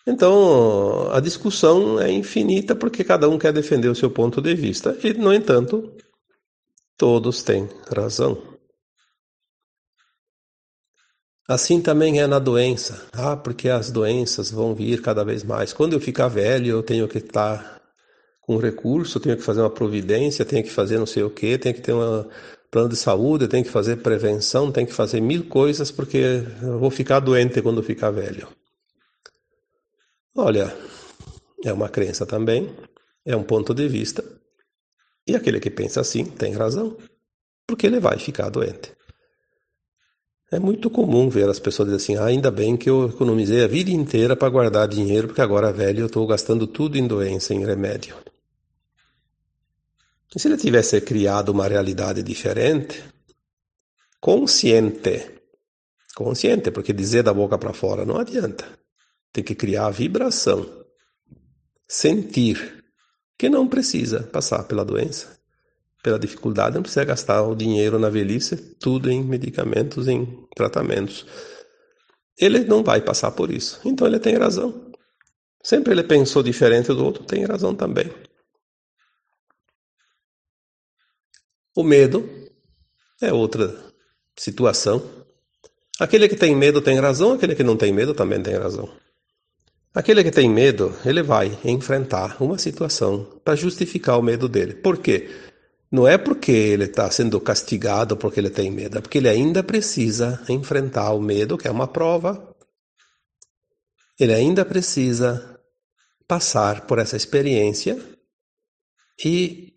Então 0.06 1.10
a 1.12 1.20
discussão 1.20 2.00
é 2.00 2.10
infinita 2.10 2.74
porque 2.74 3.04
cada 3.04 3.28
um 3.28 3.38
quer 3.38 3.52
defender 3.52 3.88
o 3.88 3.94
seu 3.94 4.10
ponto 4.10 4.40
de 4.40 4.54
vista 4.54 4.96
e, 5.02 5.12
no 5.12 5.32
entanto, 5.32 5.92
todos 6.96 7.42
têm 7.42 7.68
razão. 7.94 8.49
Assim 11.48 11.80
também 11.80 12.20
é 12.20 12.26
na 12.26 12.38
doença. 12.38 13.06
Ah, 13.12 13.36
porque 13.36 13.68
as 13.68 13.90
doenças 13.90 14.50
vão 14.50 14.74
vir 14.74 15.02
cada 15.02 15.24
vez 15.24 15.42
mais. 15.42 15.72
Quando 15.72 15.94
eu 15.94 16.00
ficar 16.00 16.28
velho, 16.28 16.68
eu 16.68 16.82
tenho 16.82 17.08
que 17.08 17.18
estar 17.18 17.80
um 18.48 18.58
recurso, 18.58 19.20
tenho 19.20 19.36
que 19.36 19.42
fazer 19.42 19.60
uma 19.60 19.70
providência, 19.70 20.44
tenho 20.44 20.62
que 20.64 20.70
fazer 20.70 20.98
não 20.98 21.06
sei 21.06 21.22
o 21.22 21.30
que, 21.30 21.56
tenho 21.58 21.74
que 21.74 21.80
ter 21.80 21.92
um 21.92 22.24
plano 22.70 22.88
de 22.88 22.96
saúde, 22.96 23.48
tenho 23.48 23.64
que 23.64 23.70
fazer 23.70 23.96
prevenção, 23.96 24.72
tenho 24.72 24.86
que 24.86 24.92
fazer 24.92 25.20
mil 25.20 25.44
coisas 25.44 25.90
porque 25.90 26.44
eu 26.62 26.78
vou 26.78 26.90
ficar 26.90 27.20
doente 27.20 27.60
quando 27.62 27.82
ficar 27.82 28.10
velho. 28.10 28.48
Olha, 30.36 30.74
é 31.64 31.72
uma 31.72 31.88
crença 31.88 32.24
também, 32.24 32.74
é 33.24 33.36
um 33.36 33.42
ponto 33.42 33.74
de 33.74 33.88
vista. 33.88 34.24
E 35.26 35.34
aquele 35.34 35.60
que 35.60 35.70
pensa 35.70 36.00
assim 36.00 36.24
tem 36.24 36.52
razão, 36.52 36.96
porque 37.66 37.86
ele 37.86 38.00
vai 38.00 38.18
ficar 38.18 38.48
doente. 38.48 38.92
É 40.52 40.58
muito 40.58 40.90
comum 40.90 41.28
ver 41.28 41.48
as 41.48 41.60
pessoas 41.60 41.90
dizerem 41.90 42.16
assim: 42.16 42.24
ah, 42.24 42.26
ainda 42.26 42.50
bem 42.50 42.76
que 42.76 42.90
eu 42.90 43.08
economizei 43.08 43.62
a 43.62 43.68
vida 43.68 43.90
inteira 43.90 44.34
para 44.34 44.48
guardar 44.48 44.88
dinheiro, 44.88 45.28
porque 45.28 45.40
agora 45.40 45.72
velho 45.72 46.00
eu 46.00 46.06
estou 46.06 46.26
gastando 46.26 46.66
tudo 46.66 46.98
em 46.98 47.06
doença, 47.06 47.54
em 47.54 47.64
remédio. 47.64 48.16
E 50.34 50.40
se 50.40 50.48
ele 50.48 50.56
tivesse 50.56 51.00
criado 51.00 51.50
uma 51.50 51.68
realidade 51.68 52.22
diferente, 52.22 53.02
consciente, 54.20 55.40
consciente, 56.16 56.70
porque 56.72 56.92
dizer 56.92 57.22
da 57.22 57.32
boca 57.32 57.56
para 57.56 57.72
fora 57.72 58.04
não 58.04 58.16
adianta. 58.16 58.66
Tem 59.32 59.44
que 59.44 59.54
criar 59.54 59.86
a 59.86 59.90
vibração, 59.90 60.68
sentir 61.88 62.84
que 63.38 63.48
não 63.48 63.68
precisa 63.68 64.24
passar 64.24 64.64
pela 64.64 64.84
doença, 64.84 65.39
pela 66.02 66.18
dificuldade, 66.18 66.74
não 66.74 66.82
precisa 66.82 67.04
gastar 67.04 67.42
o 67.42 67.54
dinheiro 67.54 67.98
na 67.98 68.08
velhice, 68.08 68.56
tudo 68.56 69.10
em 69.10 69.22
medicamentos, 69.22 70.08
em 70.08 70.26
tratamentos. 70.56 71.26
Ele 72.38 72.60
não 72.60 72.82
vai 72.82 73.00
passar 73.00 73.30
por 73.32 73.50
isso. 73.50 73.80
Então 73.84 74.06
ele 74.06 74.18
tem 74.18 74.36
razão. 74.36 74.90
Sempre 75.62 75.92
ele 75.92 76.02
pensou 76.02 76.42
diferente 76.42 76.88
do 76.88 77.04
outro, 77.04 77.24
tem 77.24 77.44
razão 77.44 77.74
também. 77.74 78.10
O 81.76 81.82
medo 81.82 82.28
é 83.20 83.32
outra 83.32 83.74
situação. 84.36 85.02
Aquele 85.98 86.28
que 86.28 86.36
tem 86.36 86.56
medo 86.56 86.80
tem 86.80 86.98
razão, 86.98 87.32
aquele 87.32 87.54
que 87.54 87.62
não 87.62 87.76
tem 87.76 87.92
medo 87.92 88.14
também 88.14 88.42
tem 88.42 88.56
razão. 88.56 88.90
Aquele 89.94 90.22
que 90.24 90.30
tem 90.30 90.48
medo, 90.48 90.94
ele 91.04 91.22
vai 91.22 91.58
enfrentar 91.64 92.40
uma 92.40 92.56
situação 92.56 93.24
para 93.44 93.56
justificar 93.56 94.18
o 94.18 94.22
medo 94.22 94.48
dele. 94.48 94.72
Por 94.72 94.98
quê? 94.98 95.28
Não 95.90 96.06
é 96.06 96.16
porque 96.16 96.52
ele 96.52 96.84
está 96.84 97.10
sendo 97.10 97.40
castigado 97.40 98.16
porque 98.16 98.38
ele 98.38 98.50
tem 98.50 98.70
medo, 98.70 98.98
é 98.98 99.00
porque 99.00 99.18
ele 99.18 99.28
ainda 99.28 99.62
precisa 99.62 100.40
enfrentar 100.48 101.12
o 101.12 101.20
medo, 101.20 101.58
que 101.58 101.66
é 101.66 101.70
uma 101.70 101.88
prova. 101.88 102.54
Ele 104.18 104.32
ainda 104.32 104.64
precisa 104.64 105.58
passar 106.28 106.86
por 106.86 107.00
essa 107.00 107.16
experiência 107.16 108.00
e 109.24 109.74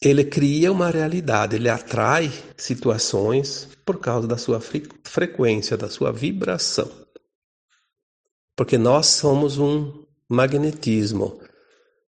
ele 0.00 0.24
cria 0.24 0.72
uma 0.72 0.90
realidade, 0.90 1.54
ele 1.54 1.68
atrai 1.68 2.32
situações 2.56 3.68
por 3.84 4.00
causa 4.00 4.26
da 4.26 4.36
sua 4.36 4.60
frequência, 5.04 5.76
da 5.76 5.88
sua 5.88 6.10
vibração. 6.10 6.90
Porque 8.56 8.76
nós 8.76 9.06
somos 9.06 9.58
um 9.58 10.04
magnetismo, 10.28 11.40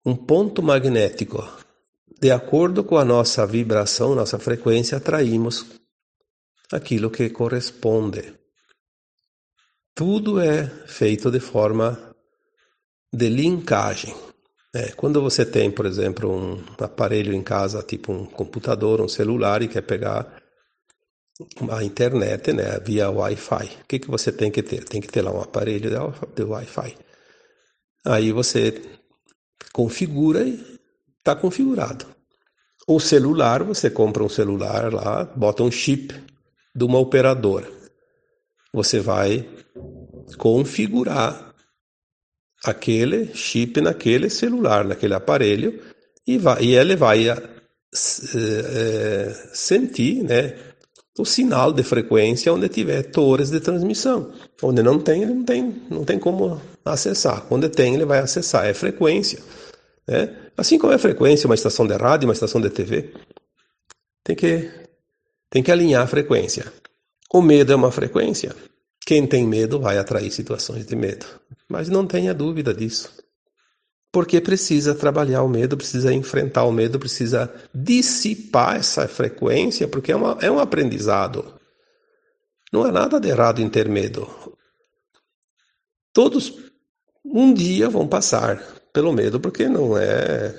um 0.06 0.16
ponto 0.16 0.62
magnético. 0.62 1.44
De 2.22 2.32
acordo 2.32 2.84
com 2.84 2.98
a 2.98 3.06
nossa 3.06 3.48
vibração, 3.48 4.14
nossa 4.14 4.38
frequência, 4.38 4.98
atraímos 4.98 5.66
aquilo 6.70 7.10
que 7.10 7.30
corresponde. 7.30 8.34
Tudo 9.96 10.40
é 10.40 10.68
feito 10.86 11.32
de 11.32 11.40
forma 11.40 12.14
de 13.14 13.30
linkagem. 13.30 14.14
É, 14.74 14.92
quando 14.92 15.22
você 15.22 15.46
tem, 15.46 15.72
por 15.72 15.86
exemplo, 15.86 16.30
um 16.30 16.64
aparelho 16.84 17.34
em 17.34 17.42
casa, 17.42 17.82
tipo 17.82 18.12
um 18.12 18.26
computador, 18.26 19.00
um 19.00 19.08
celular, 19.08 19.62
e 19.62 19.70
quer 19.70 19.82
pegar 19.82 20.42
a 21.72 21.84
internet 21.84 22.52
né, 22.52 22.80
via 22.82 23.10
Wi-Fi, 23.10 23.66
o 23.82 23.86
que, 23.88 23.98
que 23.98 24.10
você 24.10 24.30
tem 24.30 24.52
que 24.52 24.62
ter? 24.62 24.84
Tem 24.84 25.00
que 25.00 25.08
ter 25.08 25.22
lá 25.22 25.32
um 25.32 25.42
aparelho 25.42 25.90
de 26.36 26.44
Wi-Fi. 26.44 26.98
Aí 28.06 28.32
você 28.34 28.82
configura 29.72 30.46
está 31.30 31.36
configurado. 31.36 32.06
O 32.88 33.00
celular, 33.00 33.64
você 33.64 33.90
compra 33.90 34.24
um 34.24 34.30
celular 34.30 34.92
lá, 34.92 35.26
bota 35.36 35.64
um 35.64 35.72
chip 35.72 36.14
de 36.76 36.84
uma 36.84 36.98
operadora. 36.98 37.68
você 38.74 39.00
vai 39.00 39.48
configurar 40.38 41.56
aquele 42.64 43.34
chip 43.34 43.82
naquele 43.82 44.30
celular, 44.30 44.86
naquele 44.86 45.16
aparelho, 45.16 45.82
e, 46.28 46.38
vai, 46.38 46.64
e 46.64 46.76
ele 46.76 46.96
vai 46.96 47.30
é, 47.30 47.36
sentir 49.54 50.24
né, 50.24 50.56
o 51.18 51.26
sinal 51.26 51.74
de 51.74 51.84
frequência 51.84 52.54
onde 52.54 52.70
tiver 52.70 53.04
torres 53.04 53.50
de 53.50 53.60
transmissão. 53.60 54.32
Onde 54.62 54.84
não 54.84 55.00
tem, 55.00 55.24
ele 55.24 55.34
não 55.34 55.44
tem, 55.44 55.82
não 55.90 56.06
tem 56.06 56.20
como 56.20 56.62
acessar. 56.86 57.46
Onde 57.50 57.70
tem, 57.70 57.96
ele 57.96 58.06
vai 58.06 58.20
acessar. 58.20 58.68
É 58.68 58.74
frequência. 58.74 59.40
Né? 60.08 60.49
Assim 60.60 60.78
como 60.78 60.92
é 60.92 60.98
frequência 60.98 61.48
uma 61.48 61.56
estação 61.56 61.88
de 61.88 61.96
rádio, 61.96 62.28
uma 62.28 62.34
estação 62.34 62.60
de 62.60 62.70
TV. 62.70 63.14
Tem 64.22 64.36
que, 64.36 64.70
tem 65.50 65.64
que 65.64 65.72
alinhar 65.72 66.04
a 66.04 66.08
frequência. 66.08 66.74
O 67.34 67.42
medo 67.42 67.72
é 67.72 67.76
uma 67.78 67.94
frequência. 67.94 68.54
Quem 69.06 69.26
tem 69.26 69.48
medo 69.48 69.80
vai 69.80 69.98
atrair 69.98 70.30
situações 70.32 70.86
de 70.86 70.98
medo. 70.98 71.26
Mas 71.70 71.88
não 71.88 72.06
tenha 72.06 72.34
dúvida 72.34 72.74
disso. 72.74 73.10
Porque 74.12 74.42
precisa 74.42 74.94
trabalhar 74.94 75.44
o 75.44 75.48
medo, 75.48 75.78
precisa 75.78 76.12
enfrentar 76.12 76.66
o 76.66 76.74
medo, 76.74 77.00
precisa 77.00 77.50
dissipar 77.74 78.76
essa 78.76 79.08
frequência, 79.08 79.88
porque 79.88 80.12
é, 80.12 80.16
uma, 80.18 80.38
é 80.42 80.52
um 80.52 80.60
aprendizado. 80.60 81.54
Não 82.70 82.84
há 82.84 82.92
nada 82.92 83.18
de 83.18 83.30
errado 83.30 83.62
em 83.62 83.70
ter 83.70 83.88
medo. 83.88 84.28
Todos 86.12 86.54
um 87.24 87.54
dia 87.54 87.88
vão 87.88 88.06
passar 88.06 88.79
pelo 89.00 89.14
medo, 89.14 89.40
porque 89.40 89.70
não 89.70 89.98
é 89.98 90.54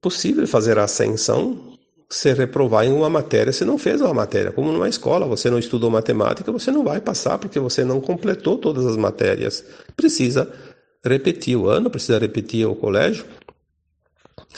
possível 0.00 0.46
fazer 0.48 0.78
a 0.78 0.84
ascensão 0.84 1.76
se 2.08 2.32
reprovar 2.32 2.86
em 2.86 2.90
uma 2.92 3.10
matéria 3.10 3.52
se 3.52 3.66
não 3.66 3.76
fez 3.76 4.00
uma 4.00 4.14
matéria. 4.14 4.50
Como 4.50 4.72
numa 4.72 4.88
escola, 4.88 5.26
você 5.26 5.50
não 5.50 5.58
estudou 5.58 5.90
matemática, 5.90 6.50
você 6.50 6.70
não 6.70 6.82
vai 6.82 7.02
passar 7.02 7.36
porque 7.36 7.60
você 7.60 7.84
não 7.84 8.00
completou 8.00 8.56
todas 8.56 8.86
as 8.86 8.96
matérias. 8.96 9.62
Precisa 9.94 10.50
repetir 11.04 11.54
o 11.54 11.68
ano, 11.68 11.90
precisa 11.90 12.18
repetir 12.18 12.66
o 12.66 12.74
colégio 12.74 13.26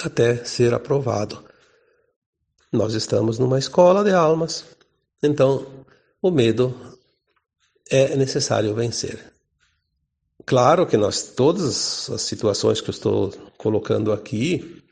até 0.04 0.36
ser 0.44 0.72
aprovado. 0.72 1.42
Nós 2.72 2.94
estamos 2.94 3.36
numa 3.36 3.58
escola 3.58 4.04
de 4.04 4.12
almas, 4.12 4.64
então 5.20 5.66
o 6.22 6.30
medo 6.30 6.72
é 7.90 8.14
necessário 8.14 8.72
vencer. 8.76 9.32
Claro 10.44 10.86
que 10.86 10.96
nós, 10.96 11.22
todas 11.34 12.10
as 12.10 12.22
situações 12.22 12.80
que 12.80 12.90
eu 12.90 12.92
estou 12.92 13.30
colocando 13.56 14.12
aqui, 14.12 14.82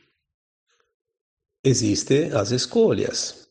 existem 1.64 2.32
as 2.32 2.50
escolhas. 2.50 3.48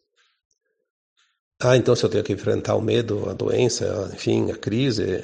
Ah, 1.61 1.75
então 1.75 1.95
se 1.95 2.05
eu 2.05 2.09
tenho 2.09 2.23
que 2.23 2.33
enfrentar 2.33 2.75
o 2.75 2.81
medo, 2.81 3.29
a 3.29 3.33
doença, 3.33 4.09
enfim, 4.13 4.49
a 4.49 4.57
crise, 4.57 5.23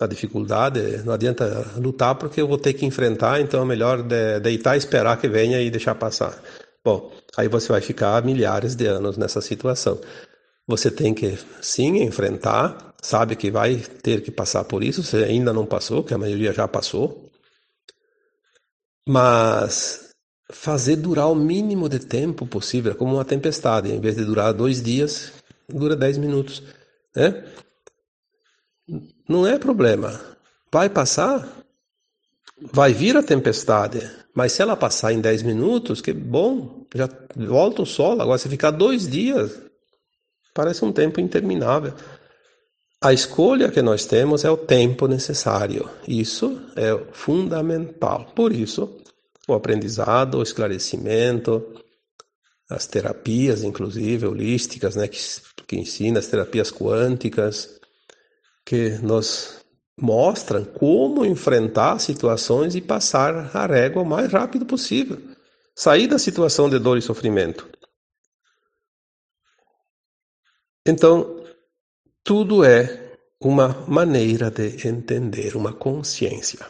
a 0.00 0.06
dificuldade, 0.06 0.98
não 1.04 1.12
adianta 1.12 1.64
lutar 1.76 2.16
porque 2.16 2.40
eu 2.40 2.48
vou 2.48 2.58
ter 2.58 2.74
que 2.74 2.84
enfrentar, 2.84 3.40
então 3.40 3.62
é 3.62 3.64
melhor 3.64 4.02
de, 4.02 4.40
deitar 4.40 4.76
esperar 4.76 5.18
que 5.20 5.28
venha 5.28 5.60
e 5.60 5.70
deixar 5.70 5.94
passar. 5.94 6.42
Bom, 6.84 7.12
aí 7.36 7.48
você 7.48 7.68
vai 7.68 7.80
ficar 7.80 8.22
milhares 8.24 8.74
de 8.74 8.86
anos 8.86 9.16
nessa 9.16 9.40
situação. 9.40 10.00
Você 10.66 10.90
tem 10.90 11.14
que 11.14 11.38
sim 11.62 12.02
enfrentar, 12.02 12.94
sabe 13.00 13.36
que 13.36 13.50
vai 13.50 13.76
ter 13.76 14.22
que 14.22 14.30
passar 14.30 14.64
por 14.64 14.82
isso, 14.82 15.02
você 15.02 15.18
ainda 15.18 15.52
não 15.52 15.64
passou, 15.64 16.02
que 16.02 16.12
a 16.12 16.18
maioria 16.18 16.52
já 16.52 16.66
passou. 16.66 17.30
Mas 19.08 20.06
fazer 20.50 20.96
durar 20.96 21.30
o 21.30 21.34
mínimo 21.34 21.88
de 21.88 21.98
tempo 22.00 22.46
possível, 22.46 22.94
como 22.94 23.14
uma 23.14 23.24
tempestade. 23.24 23.92
Em 23.92 24.00
vez 24.00 24.16
de 24.16 24.24
durar 24.24 24.52
dois 24.52 24.82
dias, 24.82 25.32
dura 25.68 25.94
dez 25.94 26.18
minutos. 26.18 26.62
Né? 27.14 27.44
Não 29.28 29.46
é 29.46 29.58
problema. 29.58 30.20
Vai 30.72 30.88
passar, 30.88 31.48
vai 32.72 32.92
vir 32.92 33.16
a 33.16 33.22
tempestade, 33.22 34.00
mas 34.34 34.52
se 34.52 34.62
ela 34.62 34.76
passar 34.76 35.12
em 35.12 35.20
dez 35.20 35.42
minutos, 35.42 36.00
que 36.00 36.12
bom, 36.12 36.86
já 36.94 37.08
volta 37.34 37.82
o 37.82 37.86
sol. 37.86 38.20
Agora, 38.20 38.38
se 38.38 38.48
ficar 38.48 38.70
dois 38.70 39.08
dias, 39.08 39.65
parece 40.56 40.84
um 40.84 40.90
tempo 40.90 41.20
interminável. 41.20 41.92
A 43.00 43.12
escolha 43.12 43.70
que 43.70 43.82
nós 43.82 44.06
temos 44.06 44.42
é 44.42 44.50
o 44.50 44.56
tempo 44.56 45.06
necessário. 45.06 45.88
Isso 46.08 46.58
é 46.74 46.98
fundamental. 47.12 48.32
Por 48.34 48.52
isso, 48.52 48.90
o 49.46 49.52
aprendizado, 49.52 50.38
o 50.38 50.42
esclarecimento, 50.42 51.62
as 52.70 52.86
terapias, 52.86 53.62
inclusive 53.62 54.26
holísticas, 54.26 54.96
né, 54.96 55.06
que, 55.06 55.18
que 55.66 55.76
ensina 55.76 56.18
as 56.18 56.26
terapias 56.26 56.72
quânticas, 56.72 57.78
que 58.64 58.98
nos 59.02 59.60
mostram 60.00 60.64
como 60.64 61.24
enfrentar 61.24 61.98
situações 62.00 62.74
e 62.74 62.80
passar 62.80 63.50
a 63.54 63.66
régua 63.66 64.02
o 64.02 64.06
mais 64.06 64.32
rápido 64.32 64.64
possível, 64.66 65.18
sair 65.74 66.06
da 66.06 66.18
situação 66.18 66.68
de 66.68 66.78
dor 66.78 66.98
e 66.98 67.02
sofrimento. 67.02 67.68
Então, 70.86 71.44
tudo 72.22 72.64
é 72.64 73.12
uma 73.40 73.84
maneira 73.88 74.50
de 74.50 74.86
entender, 74.86 75.56
uma 75.56 75.72
consciência. 75.72 76.64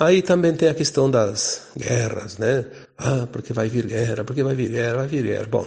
Aí 0.00 0.22
também 0.22 0.54
tem 0.54 0.68
a 0.68 0.74
questão 0.74 1.10
das 1.10 1.70
guerras, 1.76 2.38
né? 2.38 2.64
Ah, 2.96 3.26
porque 3.30 3.52
vai 3.52 3.68
vir 3.68 3.86
guerra, 3.86 4.24
porque 4.24 4.42
vai 4.42 4.54
vir 4.54 4.70
guerra, 4.70 4.96
vai 4.96 5.08
vir 5.08 5.24
guerra. 5.24 5.46
Bom, 5.46 5.66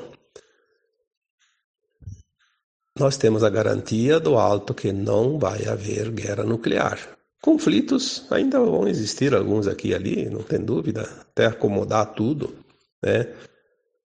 nós 2.97 3.17
temos 3.17 3.43
a 3.43 3.49
garantia 3.49 4.19
do 4.19 4.37
alto 4.37 4.73
que 4.73 4.91
não 4.91 5.37
vai 5.37 5.65
haver 5.65 6.09
guerra 6.11 6.43
nuclear. 6.43 6.97
Conflitos 7.41 8.25
ainda 8.31 8.59
vão 8.59 8.87
existir, 8.87 9.35
alguns 9.35 9.67
aqui 9.67 9.89
e 9.89 9.95
ali, 9.95 10.29
não 10.29 10.43
tem 10.43 10.63
dúvida, 10.63 11.01
até 11.01 11.45
acomodar 11.45 12.13
tudo, 12.13 12.55
né? 13.03 13.27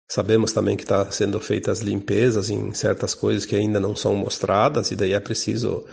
Sabemos 0.08 0.52
também 0.52 0.76
que 0.76 0.84
está 0.84 1.10
sendo 1.10 1.40
feitas 1.40 1.80
limpezas 1.80 2.48
em 2.48 2.72
certas 2.72 3.12
coisas 3.14 3.44
que 3.44 3.56
ainda 3.56 3.80
não 3.80 3.96
são 3.96 4.14
mostradas, 4.14 4.90
e 4.90 4.96
daí 4.96 5.12
é 5.12 5.20
preciso 5.20 5.84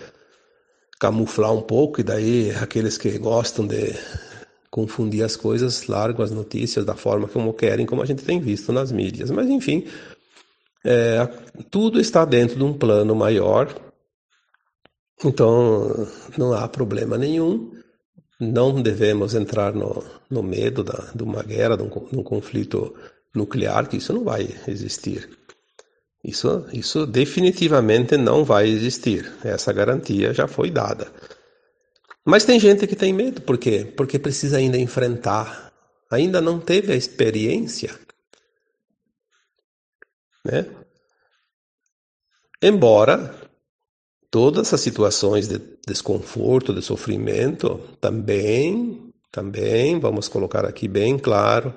camuflar 0.99 1.51
um 1.51 1.61
pouco, 1.61 1.99
e 1.99 2.03
daí 2.03 2.51
aqueles 2.51 2.97
que 2.97 3.17
gostam 3.17 3.65
de 3.65 3.93
confundir 4.69 5.23
as 5.23 5.35
coisas 5.35 5.87
largam 5.87 6.23
as 6.23 6.31
notícias 6.31 6.85
da 6.85 6.95
forma 6.95 7.27
como 7.27 7.53
querem, 7.53 7.85
como 7.85 8.01
a 8.01 8.05
gente 8.05 8.23
tem 8.23 8.39
visto 8.39 8.71
nas 8.71 8.91
mídias. 8.91 9.29
Mas 9.31 9.47
enfim, 9.49 9.87
é, 10.83 11.25
tudo 11.71 11.99
está 11.99 12.25
dentro 12.25 12.55
de 12.55 12.63
um 12.63 12.73
plano 12.73 13.15
maior, 13.15 13.73
então 15.23 16.07
não 16.37 16.53
há 16.53 16.67
problema 16.67 17.17
nenhum. 17.17 17.71
Não 18.39 18.81
devemos 18.81 19.35
entrar 19.35 19.73
no, 19.73 20.03
no 20.29 20.43
medo 20.43 20.83
da, 20.83 21.11
de 21.15 21.23
uma 21.23 21.43
guerra, 21.43 21.77
de 21.77 21.83
um, 21.83 21.89
de 21.89 22.17
um 22.17 22.23
conflito 22.23 22.93
nuclear, 23.33 23.87
que 23.87 23.97
isso 23.97 24.13
não 24.13 24.23
vai 24.23 24.47
existir. 24.67 25.29
Isso, 26.23 26.65
isso 26.71 27.05
definitivamente 27.05 28.15
não 28.15 28.45
vai 28.45 28.67
existir. 28.67 29.31
Essa 29.43 29.73
garantia 29.73 30.33
já 30.33 30.47
foi 30.47 30.71
dada. 30.71 31.11
Mas 32.25 32.45
tem 32.45 32.59
gente 32.59 32.87
que 32.87 32.95
tem 32.95 33.11
medo, 33.11 33.41
por 33.41 33.57
quê? 33.57 33.91
Porque 33.97 34.17
precisa 34.17 34.57
ainda 34.57 34.77
enfrentar, 34.77 35.73
ainda 36.09 36.39
não 36.39 36.59
teve 36.59 36.93
a 36.93 36.95
experiência. 36.95 37.93
Né? 40.45 40.65
Embora 42.61 43.35
todas 44.31 44.67
essas 44.67 44.79
situações 44.79 45.49
de 45.49 45.59
desconforto, 45.85 46.73
de 46.73 46.81
sofrimento, 46.81 47.77
também, 47.99 49.13
também, 49.29 49.99
vamos 49.99 50.29
colocar 50.29 50.65
aqui 50.65 50.87
bem 50.87 51.19
claro, 51.19 51.73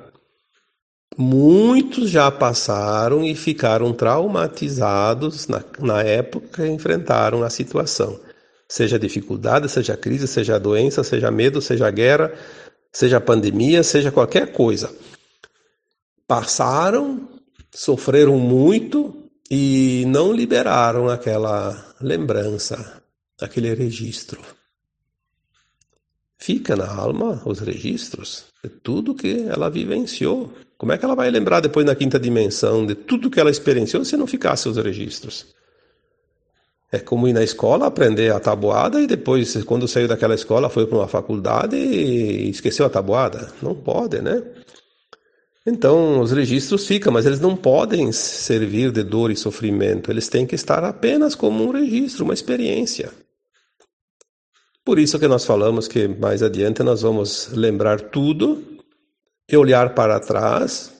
Muitos 1.18 2.10
já 2.10 2.30
passaram 2.30 3.24
e 3.24 3.34
ficaram 3.34 3.92
traumatizados 3.92 5.48
na, 5.48 5.64
na 5.78 6.02
época 6.02 6.62
que 6.62 6.68
enfrentaram 6.68 7.42
a 7.42 7.48
situação. 7.48 8.20
Seja 8.68 8.98
dificuldade, 8.98 9.68
seja 9.68 9.96
crise, 9.96 10.26
seja 10.26 10.58
doença, 10.58 11.02
seja 11.02 11.30
medo, 11.30 11.62
seja 11.62 11.90
guerra, 11.90 12.34
seja 12.92 13.20
pandemia, 13.20 13.82
seja 13.82 14.12
qualquer 14.12 14.52
coisa. 14.52 14.94
Passaram, 16.26 17.28
sofreram 17.72 18.38
muito 18.38 19.30
e 19.50 20.04
não 20.08 20.32
liberaram 20.32 21.08
aquela 21.08 21.94
lembrança, 22.00 23.00
aquele 23.40 23.72
registro. 23.72 24.40
Fica 26.38 26.76
na 26.76 26.86
alma 26.86 27.42
os 27.44 27.60
registros 27.60 28.46
de 28.62 28.68
tudo 28.68 29.14
que 29.14 29.46
ela 29.48 29.70
vivenciou. 29.70 30.52
Como 30.76 30.92
é 30.92 30.98
que 30.98 31.04
ela 31.04 31.14
vai 31.14 31.30
lembrar 31.30 31.60
depois 31.60 31.86
na 31.86 31.94
quinta 31.94 32.18
dimensão 32.18 32.86
de 32.86 32.94
tudo 32.94 33.30
que 33.30 33.40
ela 33.40 33.50
experienciou 33.50 34.04
se 34.04 34.16
não 34.16 34.26
ficasse 34.26 34.68
os 34.68 34.76
registros? 34.76 35.46
É 36.92 36.98
como 36.98 37.26
ir 37.26 37.32
na 37.32 37.42
escola 37.42 37.86
aprender 37.86 38.32
a 38.32 38.38
tabuada 38.38 39.00
e 39.00 39.06
depois, 39.06 39.62
quando 39.64 39.88
saiu 39.88 40.06
daquela 40.06 40.34
escola, 40.34 40.68
foi 40.68 40.86
para 40.86 40.98
uma 40.98 41.08
faculdade 41.08 41.76
e 41.76 42.48
esqueceu 42.48 42.86
a 42.86 42.90
tabuada. 42.90 43.52
Não 43.60 43.74
pode, 43.74 44.20
né? 44.20 44.42
Então, 45.66 46.20
os 46.20 46.30
registros 46.30 46.86
ficam, 46.86 47.12
mas 47.12 47.26
eles 47.26 47.40
não 47.40 47.56
podem 47.56 48.12
servir 48.12 48.92
de 48.92 49.02
dor 49.02 49.32
e 49.32 49.36
sofrimento. 49.36 50.12
Eles 50.12 50.28
têm 50.28 50.46
que 50.46 50.54
estar 50.54 50.84
apenas 50.84 51.34
como 51.34 51.64
um 51.64 51.72
registro, 51.72 52.24
uma 52.24 52.34
experiência. 52.34 53.10
Por 54.86 55.00
isso 55.00 55.18
que 55.18 55.26
nós 55.26 55.44
falamos 55.44 55.88
que 55.88 56.06
mais 56.06 56.44
adiante 56.44 56.80
nós 56.84 57.02
vamos 57.02 57.48
lembrar 57.48 58.00
tudo 58.00 58.62
e 59.50 59.56
olhar 59.56 59.96
para 59.96 60.20
trás 60.20 60.92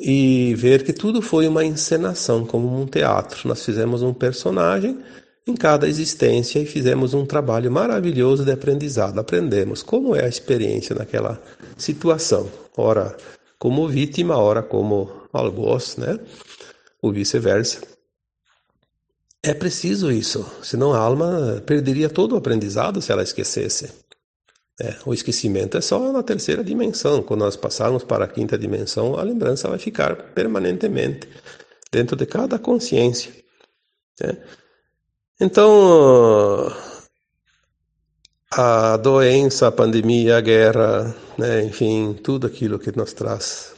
e 0.00 0.54
ver 0.54 0.84
que 0.84 0.92
tudo 0.92 1.20
foi 1.20 1.48
uma 1.48 1.64
encenação, 1.64 2.46
como 2.46 2.80
um 2.80 2.86
teatro. 2.86 3.48
Nós 3.48 3.64
fizemos 3.64 4.00
um 4.00 4.14
personagem 4.14 4.96
em 5.44 5.56
cada 5.56 5.88
existência 5.88 6.60
e 6.60 6.66
fizemos 6.66 7.14
um 7.14 7.26
trabalho 7.26 7.68
maravilhoso 7.68 8.44
de 8.44 8.52
aprendizado. 8.52 9.18
Aprendemos 9.18 9.82
como 9.82 10.14
é 10.14 10.24
a 10.24 10.28
experiência 10.28 10.94
naquela 10.94 11.42
situação. 11.76 12.48
Ora, 12.76 13.16
como 13.58 13.88
vítima, 13.88 14.38
ora 14.38 14.62
como 14.62 15.10
algoz, 15.32 15.96
né? 15.96 16.16
Ou 17.02 17.12
vice-versa. 17.12 17.97
É 19.42 19.54
preciso 19.54 20.10
isso, 20.10 20.44
senão 20.62 20.92
a 20.92 20.98
alma 20.98 21.62
perderia 21.64 22.08
todo 22.08 22.32
o 22.32 22.38
aprendizado 22.38 23.00
se 23.00 23.12
ela 23.12 23.22
esquecesse. 23.22 23.88
É, 24.80 24.96
o 25.04 25.12
esquecimento 25.12 25.76
é 25.76 25.80
só 25.80 26.12
na 26.12 26.22
terceira 26.22 26.62
dimensão. 26.62 27.22
Quando 27.22 27.40
nós 27.40 27.56
passarmos 27.56 28.04
para 28.04 28.24
a 28.24 28.28
quinta 28.28 28.56
dimensão, 28.58 29.16
a 29.18 29.22
lembrança 29.22 29.68
vai 29.68 29.78
ficar 29.78 30.16
permanentemente 30.34 31.28
dentro 31.90 32.16
de 32.16 32.26
cada 32.26 32.58
consciência. 32.58 33.32
Né? 34.20 34.36
Então, 35.40 36.72
a 38.50 38.96
doença, 38.96 39.68
a 39.68 39.72
pandemia, 39.72 40.36
a 40.36 40.40
guerra, 40.40 41.14
né, 41.36 41.62
enfim, 41.64 42.12
tudo 42.14 42.46
aquilo 42.46 42.78
que 42.78 42.96
nos 42.96 43.12
traz 43.12 43.74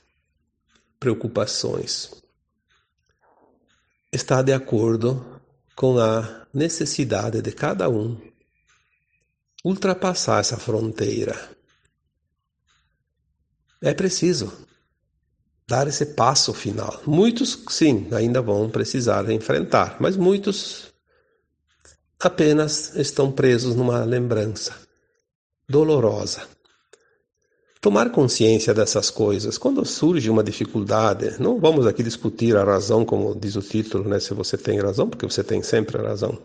preocupações, 0.99 2.11
está 4.13 4.43
de 4.43 4.53
acordo 4.53 5.30
com 5.81 5.99
a 5.99 6.47
necessidade 6.53 7.41
de 7.41 7.53
cada 7.53 7.89
um 7.89 8.15
ultrapassar 9.65 10.41
essa 10.41 10.59
fronteira. 10.59 11.35
É 13.81 13.95
preciso 13.95 14.53
dar 15.67 15.89
esse 15.89 16.05
passo 16.05 16.53
final. 16.53 17.01
Muitos, 17.07 17.65
sim, 17.71 18.09
ainda 18.13 18.43
vão 18.43 18.69
precisar 18.69 19.31
enfrentar, 19.31 19.97
mas 19.99 20.19
muitos 20.19 20.93
apenas 22.23 22.95
estão 22.97 23.33
presos 23.33 23.75
numa 23.75 24.05
lembrança 24.05 24.77
dolorosa. 25.67 26.47
Tomar 27.81 28.11
consciência 28.11 28.75
dessas 28.75 29.09
coisas, 29.09 29.57
quando 29.57 29.85
surge 29.87 30.29
uma 30.29 30.45
dificuldade, 30.45 31.41
não 31.41 31.59
vamos 31.59 31.87
aqui 31.87 32.03
discutir 32.03 32.55
a 32.55 32.63
razão, 32.63 33.07
como 33.07 33.35
diz 33.35 33.57
o 33.57 33.63
título, 33.63 34.07
né, 34.07 34.21
se 34.21 34.35
você 34.35 34.59
tem 34.59 34.79
razão, 34.79 35.09
porque 35.09 35.25
você 35.25 35.43
tem 35.43 35.63
sempre 35.63 35.97
a 35.97 36.03
razão. 36.03 36.39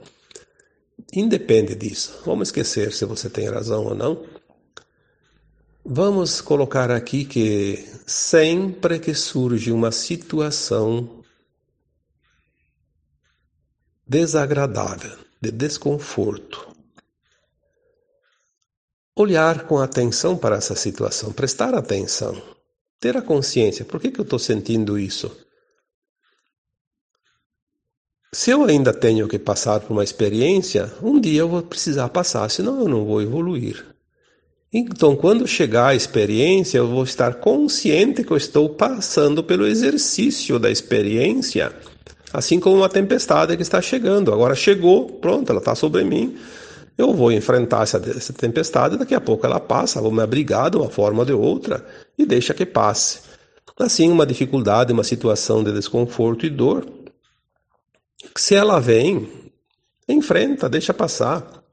Independe 1.13 1.75
disso. 1.75 2.21
Vamos 2.25 2.47
esquecer 2.47 2.93
se 2.93 3.03
você 3.03 3.29
tem 3.29 3.49
razão 3.49 3.85
ou 3.85 3.93
não. 3.95 4.23
Vamos 5.83 6.41
colocar 6.41 6.89
aqui 6.89 7.25
que 7.25 7.85
sempre 8.07 8.97
que 8.97 9.13
surge 9.13 9.71
uma 9.71 9.91
situação 9.91 11.21
desagradável, 14.07 15.17
de 15.41 15.51
desconforto, 15.51 16.74
olhar 19.15 19.65
com 19.65 19.79
atenção 19.79 20.35
para 20.35 20.57
essa 20.57 20.75
situação, 20.75 21.31
prestar 21.31 21.73
atenção, 21.73 22.41
ter 22.99 23.15
a 23.15 23.21
consciência: 23.21 23.85
por 23.85 23.99
que, 23.99 24.11
que 24.11 24.19
eu 24.19 24.23
estou 24.23 24.39
sentindo 24.39 24.99
isso? 24.99 25.31
Se 28.33 28.51
eu 28.51 28.65
ainda 28.65 28.93
tenho 28.93 29.29
que 29.29 29.39
passar 29.39 29.79
por 29.79 29.93
uma 29.93 30.03
experiência, 30.03 30.91
um 31.01 31.21
dia 31.21 31.39
eu 31.39 31.47
vou 31.47 31.61
precisar 31.61 32.09
passar, 32.09 32.49
senão 32.51 32.81
eu 32.81 32.87
não 32.89 33.05
vou 33.05 33.21
evoluir. 33.21 33.85
Então, 34.73 35.15
quando 35.15 35.47
chegar 35.47 35.87
a 35.87 35.95
experiência, 35.95 36.77
eu 36.77 36.87
vou 36.87 37.05
estar 37.05 37.35
consciente 37.35 38.25
que 38.25 38.31
eu 38.31 38.35
estou 38.35 38.67
passando 38.67 39.41
pelo 39.41 39.65
exercício 39.65 40.59
da 40.59 40.69
experiência, 40.69 41.71
assim 42.33 42.59
como 42.59 42.75
uma 42.75 42.89
tempestade 42.89 43.55
que 43.55 43.63
está 43.63 43.81
chegando. 43.81 44.33
Agora 44.33 44.53
chegou, 44.53 45.05
pronto, 45.05 45.49
ela 45.49 45.59
está 45.59 45.73
sobre 45.73 46.03
mim. 46.03 46.37
Eu 46.97 47.13
vou 47.13 47.31
enfrentar 47.31 47.83
essa, 47.83 47.97
essa 47.97 48.31
tempestade, 48.31 48.97
daqui 48.97 49.13
a 49.13 49.19
pouco 49.19 49.45
ela 49.45 49.59
passa, 49.59 50.01
vou 50.01 50.11
me 50.11 50.21
abrigar 50.21 50.69
de 50.69 50.77
uma 50.77 50.89
forma 50.89 51.19
ou 51.19 51.25
de 51.25 51.33
outra 51.33 51.85
e 52.17 52.25
deixa 52.25 52.53
que 52.53 52.65
passe. 52.65 53.21
Assim, 53.77 54.09
uma 54.09 54.25
dificuldade, 54.25 54.93
uma 54.93 55.03
situação 55.03 55.61
de 55.61 55.73
desconforto 55.73 56.45
e 56.45 56.49
dor, 56.49 56.87
se 58.37 58.55
ela 58.55 58.79
vem, 58.79 59.51
enfrenta, 60.07 60.69
deixa 60.69 60.93
passar. 60.93 61.63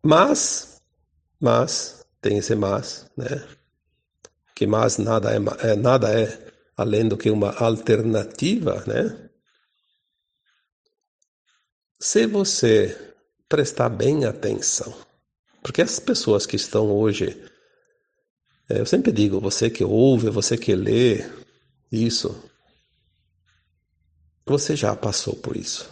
Mas, 0.00 0.80
mas, 1.40 2.06
tem 2.20 2.38
esse 2.38 2.54
mas, 2.54 3.10
né? 3.16 3.44
Que 4.54 4.66
mas 4.66 4.98
nada 4.98 5.32
é, 5.32 5.72
é 5.72 5.76
nada 5.76 6.08
é 6.08 6.52
além 6.76 7.08
do 7.08 7.16
que 7.16 7.30
uma 7.30 7.52
alternativa, 7.56 8.84
né? 8.86 9.28
Se 12.00 12.26
você 12.26 13.07
prestar 13.48 13.88
bem 13.88 14.24
atenção, 14.24 14.94
porque 15.62 15.82
as 15.82 15.98
pessoas 15.98 16.46
que 16.46 16.56
estão 16.56 16.90
hoje, 16.90 17.40
é, 18.68 18.80
eu 18.80 18.86
sempre 18.86 19.10
digo, 19.10 19.40
você 19.40 19.70
que 19.70 19.84
ouve, 19.84 20.30
você 20.30 20.56
que 20.56 20.74
lê 20.74 21.24
isso, 21.90 22.34
você 24.46 24.76
já 24.76 24.94
passou 24.94 25.34
por 25.34 25.56
isso. 25.56 25.90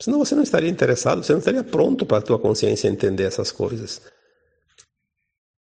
Senão 0.00 0.18
você 0.18 0.34
não 0.34 0.42
estaria 0.42 0.70
interessado, 0.70 1.22
você 1.22 1.32
não 1.32 1.40
estaria 1.40 1.62
pronto 1.62 2.06
para 2.06 2.18
a 2.18 2.22
tua 2.22 2.38
consciência 2.38 2.88
entender 2.88 3.24
essas 3.24 3.52
coisas. 3.52 4.00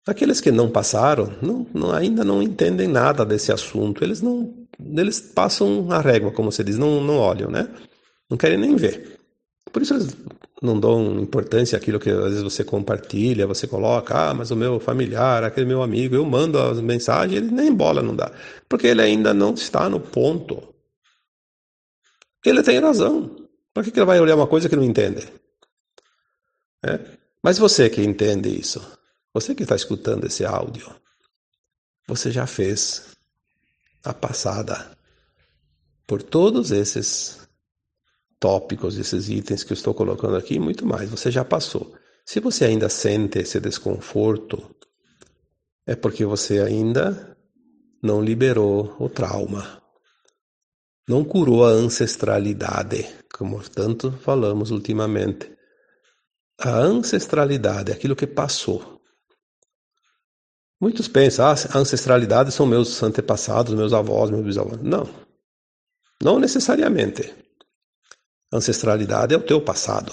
Aqueles 0.07 0.41
que 0.41 0.53
não 0.53 0.71
passaram 0.71 1.37
não, 1.43 1.67
não, 1.75 1.93
ainda 1.93 2.23
não 2.23 2.43
entendem 2.43 2.87
nada 2.87 3.25
desse 3.25 3.51
assunto. 3.51 4.05
Eles 4.05 4.21
não, 4.21 4.55
eles 4.79 5.19
passam 5.19 5.91
a 5.91 6.01
régua, 6.01 6.31
como 6.31 6.53
você 6.53 6.63
diz, 6.63 6.79
não, 6.79 7.01
não 7.01 7.17
olham, 7.17 7.51
né? 7.51 7.69
Não 8.31 8.37
querem 8.37 8.59
nem 8.59 8.77
ver. 8.77 9.16
Por 9.77 9.83
isso 9.83 9.93
eles 9.93 10.17
não 10.63 10.81
dão 10.81 11.21
importância 11.21 11.77
àquilo 11.77 12.01
que 12.01 12.09
às 12.09 12.31
vezes 12.31 12.43
você 12.43 12.65
compartilha, 12.65 13.47
você 13.47 13.67
coloca, 13.67 14.31
ah, 14.31 14.33
mas 14.33 14.51
o 14.51 14.57
meu 14.57 14.81
familiar, 14.81 15.45
aquele 15.45 15.67
meu 15.67 15.83
amigo, 15.83 16.15
eu 16.15 16.25
mando 16.25 16.59
as 16.59 16.81
mensagens, 16.81 17.37
ele 17.37 17.51
nem 17.51 17.71
bola 17.75 18.01
não 18.01 18.17
dá, 18.17 18.33
porque 18.67 18.87
ele 18.87 19.03
ainda 19.03 19.35
não 19.35 19.53
está 19.53 19.87
no 19.87 20.01
ponto 20.01 20.75
ele 22.43 22.63
tem 22.63 22.79
razão. 22.79 23.37
Por 23.75 23.85
que 23.85 23.91
ele 23.99 24.07
vai 24.07 24.19
olhar 24.19 24.37
uma 24.37 24.47
coisa 24.47 24.67
que 24.67 24.77
não 24.77 24.83
entende? 24.83 25.31
É? 26.83 26.99
Mas 27.43 27.59
você 27.59 27.91
que 27.91 28.01
entende 28.01 28.49
isso, 28.49 28.81
você 29.35 29.55
que 29.55 29.65
está 29.65 29.77
escutando 29.77 30.25
esse 30.25 30.43
áudio, 30.43 30.91
você 32.09 32.31
já 32.31 32.47
fez 32.47 33.09
a 34.03 34.15
passada 34.15 34.97
por 36.07 36.23
todos 36.23 36.71
esses 36.71 37.46
tópicos, 38.39 38.99
esses 38.99 39.29
itens 39.29 39.63
que 39.63 39.73
eu 39.73 39.75
estou 39.75 39.95
colocando 39.95 40.37
aqui 40.37 40.55
e 40.55 40.61
muito 40.61 40.87
mais. 40.87 41.11
Você 41.11 41.31
já 41.31 41.45
passou. 41.45 41.95
Se 42.25 42.41
você 42.41 42.65
ainda 42.65 42.89
sente 42.89 43.39
esse 43.39 43.61
desconforto, 43.61 44.75
é 45.87 45.95
porque 45.95 46.25
você 46.25 46.61
ainda 46.61 47.37
não 48.03 48.21
liberou 48.21 48.97
o 48.99 49.09
trauma, 49.09 49.83
não 51.09 51.25
curou 51.25 51.65
a 51.65 51.69
ancestralidade, 51.69 53.07
como 53.33 53.63
tanto 53.69 54.11
falamos 54.13 54.71
ultimamente. 54.71 55.55
A 56.61 56.71
ancestralidade, 56.71 57.93
aquilo 57.93 58.17
que 58.17 58.27
passou. 58.27 59.01
Muitos 60.81 61.07
pensam, 61.07 61.47
ah, 61.47 61.55
a 61.73 61.79
ancestralidade 61.79 62.51
são 62.53 62.67
meus 62.67 63.03
antepassados, 63.03 63.75
meus 63.75 63.93
avós, 63.93 64.31
meus 64.31 64.45
bisavós. 64.45 64.81
Não, 64.83 65.09
não 66.23 66.39
necessariamente. 66.39 67.46
Ancestralidade 68.53 69.35
é 69.35 69.37
o 69.37 69.43
teu 69.43 69.61
passado. 69.61 70.13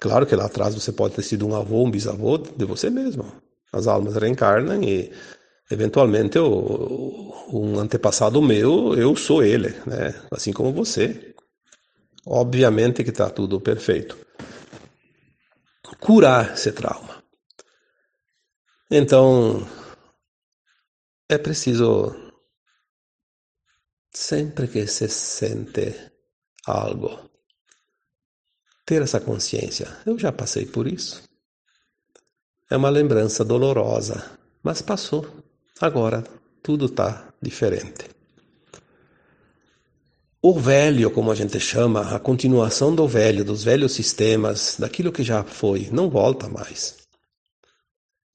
Claro 0.00 0.26
que 0.26 0.36
lá 0.36 0.46
atrás 0.46 0.74
você 0.74 0.92
pode 0.92 1.14
ter 1.14 1.22
sido 1.22 1.46
um 1.46 1.54
avô, 1.54 1.84
um 1.84 1.90
bisavô 1.90 2.38
de 2.38 2.64
você 2.64 2.88
mesmo. 2.90 3.32
As 3.72 3.86
almas 3.86 4.14
reencarnam 4.16 4.82
e 4.82 5.12
eventualmente 5.70 6.36
eu, 6.36 7.34
um 7.52 7.78
antepassado 7.78 8.40
meu, 8.40 8.94
eu 8.94 9.16
sou 9.16 9.42
ele, 9.42 9.70
né? 9.86 10.14
Assim 10.30 10.52
como 10.52 10.72
você. 10.72 11.34
Obviamente 12.26 13.02
que 13.02 13.10
está 13.10 13.28
tudo 13.30 13.60
perfeito. 13.60 14.16
Curar 16.00 16.54
esse 16.54 16.72
trauma. 16.72 17.22
Então, 18.90 19.66
é 21.28 21.36
preciso 21.36 22.14
sempre 24.12 24.68
que 24.68 24.86
se 24.86 25.08
sente 25.08 25.94
algo 26.70 27.28
ter 28.88 29.02
essa 29.02 29.20
consciência. 29.20 29.86
Eu 30.06 30.18
já 30.18 30.32
passei 30.32 30.64
por 30.64 30.86
isso. 30.86 31.22
É 32.70 32.76
uma 32.76 32.88
lembrança 32.88 33.44
dolorosa, 33.44 34.38
mas 34.62 34.80
passou. 34.80 35.26
Agora 35.78 36.24
tudo 36.62 36.86
está 36.86 37.28
diferente. 37.40 38.08
O 40.40 40.58
velho, 40.58 41.10
como 41.10 41.30
a 41.30 41.34
gente 41.34 41.58
chama, 41.60 42.14
a 42.14 42.18
continuação 42.18 42.94
do 42.94 43.06
velho, 43.06 43.44
dos 43.44 43.62
velhos 43.62 43.92
sistemas, 43.92 44.76
daquilo 44.78 45.12
que 45.12 45.22
já 45.22 45.44
foi, 45.44 45.88
não 45.92 46.08
volta 46.08 46.48
mais. 46.48 46.96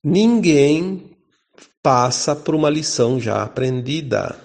Ninguém 0.04 1.18
passa 1.82 2.36
por 2.36 2.54
uma 2.54 2.70
lição 2.70 3.20
já 3.20 3.42
aprendida. 3.42 4.38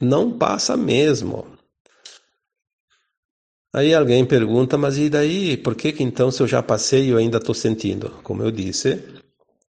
Não 0.00 0.36
passa 0.36 0.76
mesmo. 0.76 1.51
Aí 3.74 3.94
alguém 3.94 4.24
pergunta, 4.26 4.76
mas 4.76 4.98
e 4.98 5.08
daí? 5.08 5.56
Por 5.56 5.74
que, 5.74 5.92
que 5.92 6.02
então, 6.02 6.30
se 6.30 6.42
eu 6.42 6.46
já 6.46 6.62
passei, 6.62 7.10
eu 7.10 7.16
ainda 7.16 7.38
estou 7.38 7.54
sentindo? 7.54 8.10
Como 8.22 8.42
eu 8.42 8.50
disse, 8.50 9.02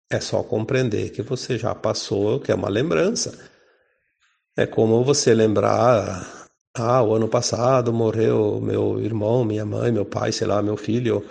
é 0.09 0.19
só 0.19 0.43
compreender 0.43 1.11
que 1.11 1.21
você 1.21 1.57
já 1.57 1.73
passou, 1.73 2.39
que 2.41 2.51
é 2.51 2.55
uma 2.55 2.67
lembrança. 2.67 3.49
É 4.57 4.65
como 4.65 5.05
você 5.05 5.33
lembrar, 5.33 6.49
ah, 6.75 7.01
o 7.01 7.13
ano 7.13 7.29
passado 7.29 7.93
morreu 7.93 8.59
meu 8.61 8.99
irmão, 8.99 9.45
minha 9.45 9.65
mãe, 9.65 9.89
meu 9.89 10.05
pai, 10.05 10.33
sei 10.33 10.47
lá, 10.47 10.61
meu 10.61 10.75
filho. 10.75 11.25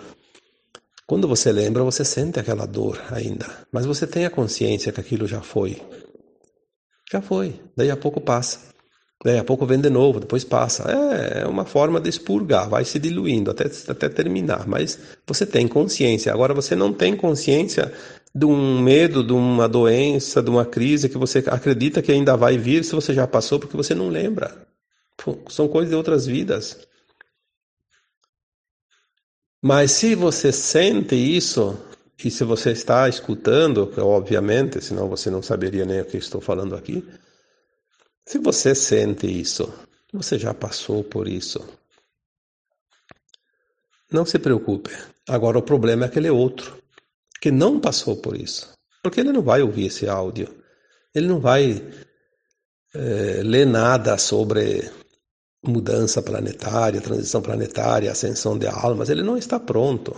Quando 1.05 1.27
você 1.27 1.51
lembra, 1.51 1.83
você 1.83 2.03
sente 2.03 2.39
aquela 2.39 2.65
dor 2.65 2.99
ainda, 3.11 3.45
mas 3.71 3.85
você 3.85 4.07
tem 4.07 4.25
a 4.25 4.31
consciência 4.31 4.91
que 4.91 4.99
aquilo 4.99 5.27
já 5.27 5.41
foi. 5.41 5.79
Já 7.11 7.21
foi, 7.21 7.61
daí 7.77 7.91
a 7.91 7.97
pouco 7.97 8.19
passa. 8.19 8.72
Daí 9.23 9.39
a 9.39 9.43
pouco 9.43 9.65
vem 9.65 9.79
de 9.79 9.89
novo, 9.89 10.19
depois 10.19 10.43
passa. 10.43 10.83
É, 10.91 11.41
é 11.41 11.47
uma 11.47 11.65
forma 11.65 11.99
de 11.99 12.09
expurgar, 12.09 12.67
vai 12.67 12.83
se 12.83 12.99
diluindo 12.99 13.51
até, 13.51 13.65
até 13.87 14.09
terminar, 14.09 14.67
mas 14.67 14.99
você 15.25 15.45
tem 15.45 15.67
consciência. 15.67 16.33
Agora 16.33 16.53
você 16.53 16.75
não 16.75 16.91
tem 16.91 17.15
consciência 17.15 17.93
de 18.35 18.45
um 18.45 18.81
medo, 18.81 19.23
de 19.23 19.31
uma 19.31 19.67
doença, 19.67 20.41
de 20.41 20.49
uma 20.49 20.65
crise 20.65 21.07
que 21.07 21.17
você 21.17 21.43
acredita 21.47 22.01
que 22.01 22.11
ainda 22.11 22.35
vai 22.35 22.57
vir 22.57 22.83
se 22.83 22.93
você 22.93 23.13
já 23.13 23.25
passou 23.25 23.59
porque 23.59 23.77
você 23.77 23.95
não 23.95 24.09
lembra. 24.09 24.67
São 25.49 25.67
coisas 25.67 25.89
de 25.89 25.95
outras 25.95 26.25
vidas. 26.25 26.79
Mas 29.61 29.91
se 29.91 30.15
você 30.15 30.51
sente 30.51 31.15
isso, 31.15 31.79
e 32.23 32.29
se 32.29 32.43
você 32.43 32.71
está 32.71 33.07
escutando, 33.07 33.91
obviamente, 33.97 34.81
senão 34.81 35.09
você 35.09 35.29
não 35.29 35.41
saberia 35.41 35.85
nem 35.85 36.01
o 36.01 36.05
que 36.05 36.17
estou 36.17 36.39
falando 36.39 36.75
aqui. 36.75 37.05
Se 38.25 38.39
você 38.39 38.73
sente 38.73 39.27
isso, 39.27 39.71
você 40.11 40.39
já 40.39 40.53
passou 40.53 41.03
por 41.03 41.27
isso. 41.27 41.65
Não 44.11 44.25
se 44.25 44.39
preocupe. 44.39 44.91
Agora 45.27 45.57
o 45.57 45.63
problema 45.63 46.05
é 46.05 46.07
aquele 46.07 46.29
outro 46.29 46.81
que 47.41 47.51
não 47.51 47.79
passou 47.79 48.15
por 48.17 48.37
isso. 48.37 48.71
Porque 49.01 49.19
ele 49.19 49.31
não 49.31 49.41
vai 49.41 49.61
ouvir 49.61 49.87
esse 49.87 50.07
áudio. 50.07 50.47
Ele 51.13 51.27
não 51.27 51.39
vai 51.39 51.83
é, 52.93 53.41
ler 53.43 53.65
nada 53.65 54.17
sobre 54.17 54.89
mudança 55.65 56.21
planetária, 56.21 57.01
transição 57.01 57.41
planetária, 57.41 58.11
ascensão 58.11 58.57
de 58.57 58.67
almas. 58.67 59.09
Ele 59.09 59.23
não 59.23 59.37
está 59.37 59.59
pronto. 59.59 60.15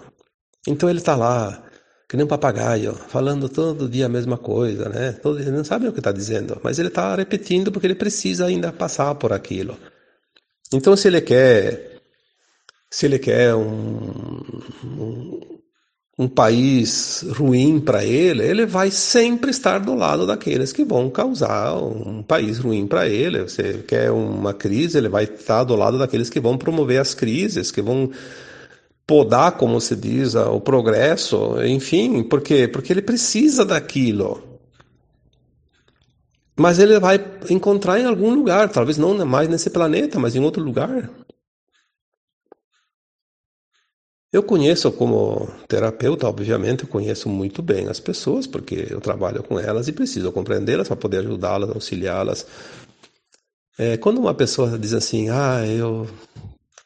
Então 0.67 0.89
ele 0.89 0.99
está 0.99 1.15
lá, 1.15 1.63
que 2.07 2.15
nem 2.15 2.25
um 2.25 2.29
papagaio, 2.29 2.93
falando 2.93 3.49
todo 3.49 3.89
dia 3.89 4.05
a 4.05 4.09
mesma 4.09 4.37
coisa, 4.37 4.89
né? 4.89 5.11
Todo, 5.13 5.39
ele 5.39 5.51
não 5.51 5.63
sabe 5.63 5.87
o 5.87 5.93
que 5.93 5.99
está 5.99 6.11
dizendo, 6.11 6.59
mas 6.63 6.77
ele 6.79 6.89
está 6.89 7.15
repetindo 7.15 7.71
porque 7.71 7.87
ele 7.87 7.95
precisa 7.95 8.45
ainda 8.45 8.71
passar 8.71 9.15
por 9.15 9.33
aquilo. 9.33 9.77
Então, 10.73 10.95
se 10.95 11.07
ele 11.07 11.21
quer, 11.21 12.01
se 12.89 13.05
ele 13.05 13.19
quer 13.19 13.55
um, 13.55 14.41
um 14.83 15.55
um 16.17 16.29
país 16.29 17.25
ruim 17.35 17.79
para 17.79 18.05
ele, 18.05 18.41
ele 18.41 18.65
vai 18.65 18.89
sempre 18.89 19.51
estar 19.51 19.79
do 19.79 19.93
lado 19.93 20.25
daqueles 20.25 20.71
que 20.71 20.85
vão 20.85 21.09
causar 21.09 21.75
um 21.75 22.23
país 22.23 22.57
ruim 22.57 22.87
para 22.87 23.07
ele. 23.09 23.41
Você 23.41 23.83
quer 23.85 24.11
uma 24.11 24.53
crise, 24.53 24.97
ele 24.97 25.09
vai 25.09 25.25
estar 25.25 25.65
do 25.65 25.75
lado 25.75 25.99
daqueles 25.99 26.29
que 26.29 26.39
vão 26.39 26.57
promover 26.57 27.01
as 27.01 27.13
crises, 27.13 27.69
que 27.69 27.81
vão 27.81 28.09
podar, 29.07 29.57
como 29.57 29.79
se 29.79 29.95
diz, 29.95 30.35
o 30.35 30.59
progresso, 30.59 31.63
enfim, 31.63 32.23
por 32.23 32.41
quê? 32.41 32.67
Porque 32.67 32.91
ele 32.91 33.01
precisa 33.01 33.63
daquilo. 33.63 34.41
Mas 36.57 36.79
ele 36.79 36.99
vai 36.99 37.19
encontrar 37.49 37.99
em 37.99 38.05
algum 38.05 38.33
lugar, 38.33 38.69
talvez 38.69 38.97
não 38.97 39.25
mais 39.25 39.49
nesse 39.49 39.69
planeta, 39.69 40.17
mas 40.17 40.35
em 40.35 40.39
outro 40.39 40.63
lugar. 40.63 41.09
Eu 44.31 44.43
conheço 44.43 44.91
como 44.91 45.47
terapeuta, 45.67 46.27
obviamente, 46.27 46.83
eu 46.83 46.89
conheço 46.89 47.29
muito 47.29 47.61
bem 47.61 47.87
as 47.87 47.99
pessoas, 47.99 48.47
porque 48.47 48.87
eu 48.89 48.99
trabalho 48.99 49.43
com 49.43 49.59
elas 49.59 49.87
e 49.87 49.93
preciso 49.93 50.31
compreendê-las 50.31 50.87
para 50.87 50.97
poder 50.97 51.19
ajudá-las, 51.19 51.69
auxiliá-las. 51.69 52.45
É, 53.77 53.97
quando 53.97 54.19
uma 54.19 54.33
pessoa 54.33 54.77
diz 54.79 54.93
assim, 54.93 55.29
ah, 55.29 55.65
eu 55.65 56.07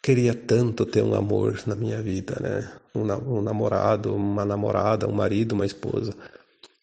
queria 0.01 0.33
tanto 0.33 0.85
ter 0.85 1.03
um 1.03 1.13
amor 1.13 1.61
na 1.65 1.75
minha 1.75 2.01
vida, 2.01 2.37
né? 2.41 2.71
Um, 2.95 3.01
um 3.37 3.41
namorado, 3.41 4.15
uma 4.15 4.45
namorada, 4.45 5.07
um 5.07 5.13
marido, 5.13 5.53
uma 5.53 5.65
esposa. 5.65 6.13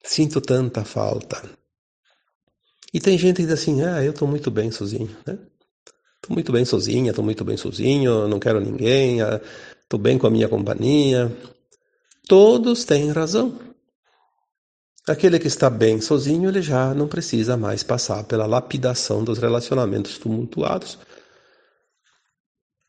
Sinto 0.02 0.40
tanta 0.40 0.84
falta. 0.84 1.42
E 2.92 3.00
tem 3.00 3.18
gente 3.18 3.36
que 3.36 3.42
diz 3.42 3.52
assim, 3.52 3.82
ah, 3.82 4.02
eu 4.02 4.12
estou 4.12 4.28
muito 4.28 4.50
bem 4.50 4.70
sozinho, 4.70 5.14
né? 5.26 5.38
Estou 6.16 6.34
muito 6.34 6.52
bem 6.52 6.64
sozinha, 6.64 7.10
estou 7.10 7.24
muito 7.24 7.44
bem 7.44 7.56
sozinho, 7.56 8.26
não 8.28 8.38
quero 8.38 8.60
ninguém, 8.60 9.20
ah, 9.22 9.40
estou 9.82 9.98
bem 9.98 10.18
com 10.18 10.26
a 10.26 10.30
minha 10.30 10.48
companhia. 10.48 11.30
Todos 12.26 12.84
têm 12.84 13.10
razão. 13.10 13.58
Aquele 15.06 15.38
que 15.38 15.46
está 15.46 15.70
bem 15.70 16.00
sozinho, 16.00 16.48
ele 16.48 16.60
já 16.60 16.92
não 16.92 17.06
precisa 17.06 17.56
mais 17.56 17.84
passar 17.84 18.24
pela 18.24 18.44
lapidação 18.44 19.22
dos 19.22 19.38
relacionamentos 19.38 20.18
tumultuados, 20.18 20.98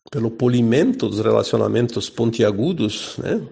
pelo 0.10 0.32
polimento 0.32 1.08
dos 1.08 1.20
relacionamentos 1.20 2.10
pontiagudos, 2.10 3.18
né? 3.18 3.46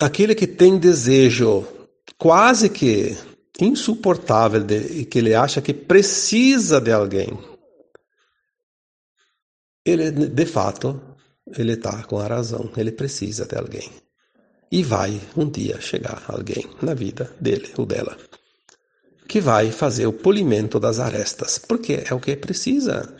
Aquele 0.00 0.34
que 0.34 0.46
tem 0.46 0.78
desejo 0.78 1.66
quase 2.16 2.70
que 2.70 3.16
insuportável 3.60 4.62
de, 4.64 5.04
que 5.04 5.18
ele 5.18 5.34
acha 5.34 5.60
que 5.60 5.74
precisa 5.74 6.80
de 6.80 6.90
alguém, 6.90 7.38
ele 9.84 10.10
de 10.10 10.46
fato 10.46 11.00
ele 11.56 11.72
está 11.72 12.02
com 12.04 12.18
a 12.18 12.26
razão, 12.26 12.70
ele 12.76 12.92
precisa 12.92 13.44
de 13.44 13.56
alguém. 13.56 13.90
E 14.72 14.82
vai 14.82 15.20
um 15.36 15.50
dia 15.50 15.80
chegar 15.80 16.22
alguém 16.28 16.64
na 16.80 16.94
vida 16.94 17.34
dele 17.40 17.70
ou 17.76 17.84
dela 17.84 18.16
que 19.30 19.40
vai 19.40 19.70
fazer 19.70 20.08
o 20.08 20.12
polimento 20.12 20.80
das 20.80 20.98
arestas, 20.98 21.56
porque 21.56 22.02
é 22.04 22.12
o 22.12 22.18
que 22.18 22.34
precisa. 22.34 23.16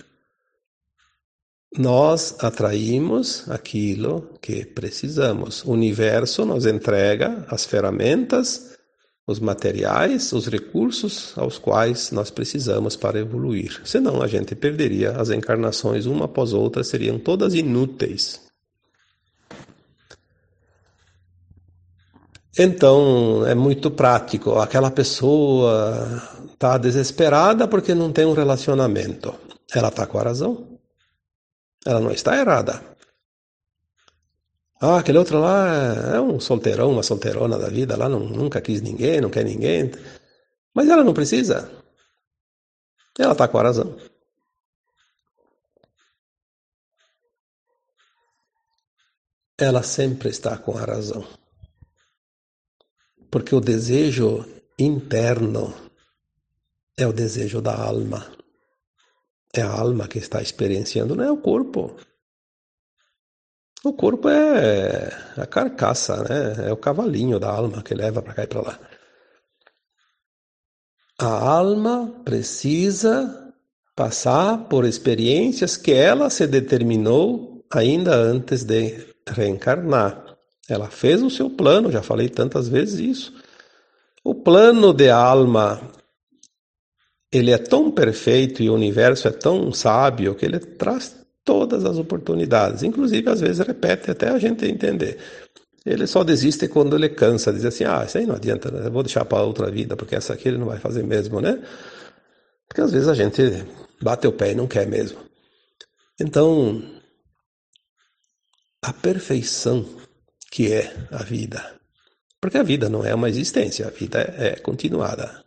Nós 1.77 2.37
atraímos 2.41 3.49
aquilo 3.49 4.39
que 4.43 4.65
precisamos. 4.65 5.65
O 5.65 5.71
universo 5.71 6.45
nos 6.45 6.67
entrega 6.67 7.47
as 7.49 7.65
ferramentas 7.65 8.71
os 9.31 9.39
materiais, 9.39 10.33
os 10.33 10.49
recursos 10.49 11.33
aos 11.37 11.57
quais 11.57 12.11
nós 12.11 12.33
precisamos 12.33 12.97
para 12.97 13.21
evoluir. 13.21 13.81
Senão 13.85 14.21
a 14.21 14.27
gente 14.27 14.57
perderia 14.57 15.13
as 15.13 15.31
encarnações 15.31 16.05
uma 16.05 16.25
após 16.25 16.53
outra, 16.53 16.83
seriam 16.83 17.17
todas 17.17 17.55
inúteis. 17.55 18.41
Então 22.59 23.47
é 23.47 23.55
muito 23.55 23.89
prático. 23.93 24.59
Aquela 24.59 24.91
pessoa 24.91 26.21
está 26.53 26.77
desesperada 26.77 27.69
porque 27.69 27.95
não 27.95 28.11
tem 28.11 28.27
um 28.27 28.33
relacionamento. 28.33 29.33
Ela 29.73 29.89
está 29.89 30.07
com 30.07 30.19
a 30.19 30.25
razão. 30.25 30.70
Ela 31.87 32.01
não 32.01 32.11
está 32.11 32.37
errada. 32.37 32.91
Ah, 34.83 34.99
aquele 34.99 35.19
outro 35.19 35.39
lá 35.41 36.15
é 36.15 36.21
um 36.21 36.41
solteirão, 36.41 36.91
uma 36.91 37.03
solteirona 37.03 37.59
da 37.59 37.69
vida, 37.69 37.97
lá 37.97 38.09
não, 38.09 38.21
nunca 38.21 38.63
quis 38.63 38.81
ninguém, 38.81 39.21
não 39.21 39.29
quer 39.29 39.45
ninguém. 39.45 39.91
Mas 40.75 40.89
ela 40.89 41.05
não 41.05 41.13
precisa. 41.13 41.71
Ela 43.19 43.33
está 43.33 43.47
com 43.47 43.59
a 43.59 43.63
razão. 43.63 43.97
Ela 49.59 49.83
sempre 49.83 50.31
está 50.31 50.57
com 50.57 50.79
a 50.79 50.85
razão. 50.85 51.27
Porque 53.31 53.55
o 53.55 53.61
desejo 53.61 54.47
interno 54.79 55.75
é 56.97 57.07
o 57.07 57.13
desejo 57.13 57.61
da 57.61 57.77
alma. 57.77 58.40
É 59.55 59.63
a 59.63 59.71
alma 59.71 60.07
que 60.07 60.19
está 60.19 60.41
experienciando, 60.41 61.17
não 61.17 61.25
é 61.25 61.31
o 61.31 61.37
corpo. 61.37 61.97
O 63.83 63.93
corpo 63.93 64.29
é 64.29 65.09
a 65.37 65.47
carcaça, 65.47 66.23
né? 66.23 66.69
É 66.69 66.73
o 66.73 66.77
cavalinho 66.77 67.41
da 67.41 67.51
alma 67.51 67.83
que 67.83 67.95
leva 67.95 68.23
para 68.23 68.35
cá 68.35 68.45
e 68.45 68.47
para 68.47 68.61
lá. 68.61 68.79
A 71.19 71.49
alma 71.51 72.23
precisa 72.25 73.53
passar 73.97 74.69
por 74.69 74.85
experiências 74.85 75.77
que 75.77 75.93
ela 75.93 76.31
se 76.31 76.47
determinou 76.47 77.65
ainda 77.71 78.15
antes 78.15 78.65
de 78.65 79.15
reencarnar. 79.29 80.37
Ela 80.69 80.89
fez 80.89 81.23
o 81.23 81.31
seu 81.31 81.51
plano, 81.51 81.91
já 81.91 82.03
falei 82.03 82.29
tantas 82.29 82.69
vezes 82.69 83.01
isso. 83.01 83.35
O 84.23 84.35
plano 84.35 84.93
de 84.93 85.11
alma 85.11 85.81
ele 87.33 87.51
é 87.53 87.59
tão 87.59 87.91
perfeito 87.91 88.63
e 88.63 88.71
o 88.71 88.75
universo 88.75 89.29
é 89.29 89.31
tão 89.31 89.73
sábio 89.73 90.35
que 90.35 90.45
ele 90.45 90.59
traz 90.59 91.17
todas 91.45 91.85
as 91.85 91.97
oportunidades, 91.97 92.83
inclusive 92.83 93.29
às 93.31 93.41
vezes 93.41 93.65
repete 93.67 94.11
até 94.11 94.29
a 94.29 94.39
gente 94.39 94.67
entender. 94.67 95.19
Ele 95.85 96.07
só 96.07 96.23
desiste 96.23 96.69
quando 96.69 96.97
ele 96.97 97.09
cansa, 97.09 97.53
diz 97.53 97.65
assim: 97.65 97.85
ah, 97.85 98.05
isso 98.07 98.19
aí 98.19 98.27
não 98.27 98.35
adianta, 98.35 98.71
né? 98.71 98.91
vou 98.91 99.03
deixar 99.03 99.25
para 99.25 99.43
outra 99.43 99.71
vida, 99.71 99.97
porque 99.97 100.15
essa 100.15 100.35
aqui 100.35 100.49
ele 100.49 100.59
não 100.59 100.67
vai 100.67 100.79
fazer 100.79 101.03
mesmo, 101.03 101.41
né? 101.41 101.59
Porque 102.69 102.83
às 102.83 102.93
vezes 102.93 103.09
a 103.09 103.15
gente 103.15 103.43
bate 104.03 104.27
o 104.27 104.33
pé 104.33 104.53
e 104.53 104.55
não 104.55 104.67
quer 104.67 104.87
mesmo. 104.87 105.19
Então, 106.21 106.83
a 108.83 108.93
perfeição 108.93 109.87
que 110.51 110.73
é 110.73 110.93
a 111.11 111.23
vida. 111.23 111.81
Porque 112.41 112.59
a 112.59 112.63
vida 112.63 112.89
não 112.89 113.05
é 113.05 113.15
uma 113.15 113.29
existência, 113.29 113.87
a 113.87 113.91
vida 113.91 114.21
é 114.39 114.57
continuada. 114.57 115.43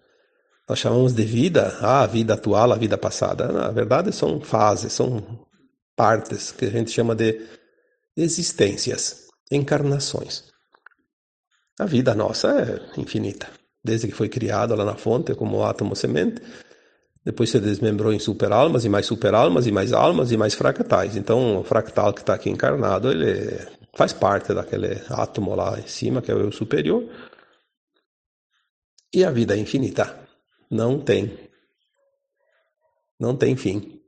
Nós 0.67 0.80
chamamos 0.80 1.13
de 1.13 1.23
vida 1.23 1.78
ah, 1.82 2.04
a 2.04 2.08
vida 2.08 2.36
atual, 2.36 2.71
a 2.71 2.78
vida 2.78 2.97
passada. 2.97 3.52
Na 3.52 3.69
verdade, 3.69 4.12
são 4.13 4.39
fases, 4.39 4.93
são 4.93 5.45
partes 5.95 6.52
que 6.52 6.65
a 6.65 6.69
gente 6.69 6.91
chama 6.91 7.15
de 7.15 7.41
existências, 8.15 9.28
encarnações. 9.52 10.45
A 11.80 11.86
vida 11.86 12.13
nossa 12.13 12.49
é 12.49 12.99
infinita, 12.99 13.49
desde 13.84 14.08
que 14.08 14.13
foi 14.13 14.30
criada 14.30 14.76
lá 14.76 14.86
na 14.86 14.95
fonte 14.95 15.36
como 15.36 15.63
átomo 15.63 15.95
semente, 15.95 16.41
depois 17.26 17.49
se 17.49 17.60
desmembrou 17.60 18.13
em 18.13 18.19
superalmas 18.19 18.86
e 18.86 18.89
mais 18.89 19.06
superalmas 19.06 19.65
e 19.65 19.71
mais 19.71 19.93
almas 19.93 20.32
e 20.32 20.38
mais 20.38 20.54
fractais. 20.54 21.15
Então, 21.15 21.60
o 21.60 21.63
fractal 21.63 22.13
que 22.13 22.19
está 22.19 22.34
aqui 22.34 22.49
encarnado, 22.49 23.10
ele 23.10 23.60
faz 23.95 24.12
parte 24.12 24.54
daquele 24.54 25.02
átomo 25.10 25.56
lá 25.56 25.80
em 25.80 25.88
cima, 25.88 26.21
que 26.21 26.32
é 26.32 26.36
o 26.36 26.39
eu 26.39 26.52
superior. 26.52 27.04
E 29.13 29.23
a 29.23 29.32
vida 29.32 29.56
é 29.56 29.60
infinita. 29.60 30.22
Não 30.73 30.97
tem. 30.97 31.31
Não 33.19 33.36
tem 33.36 33.55
fim. 33.55 34.01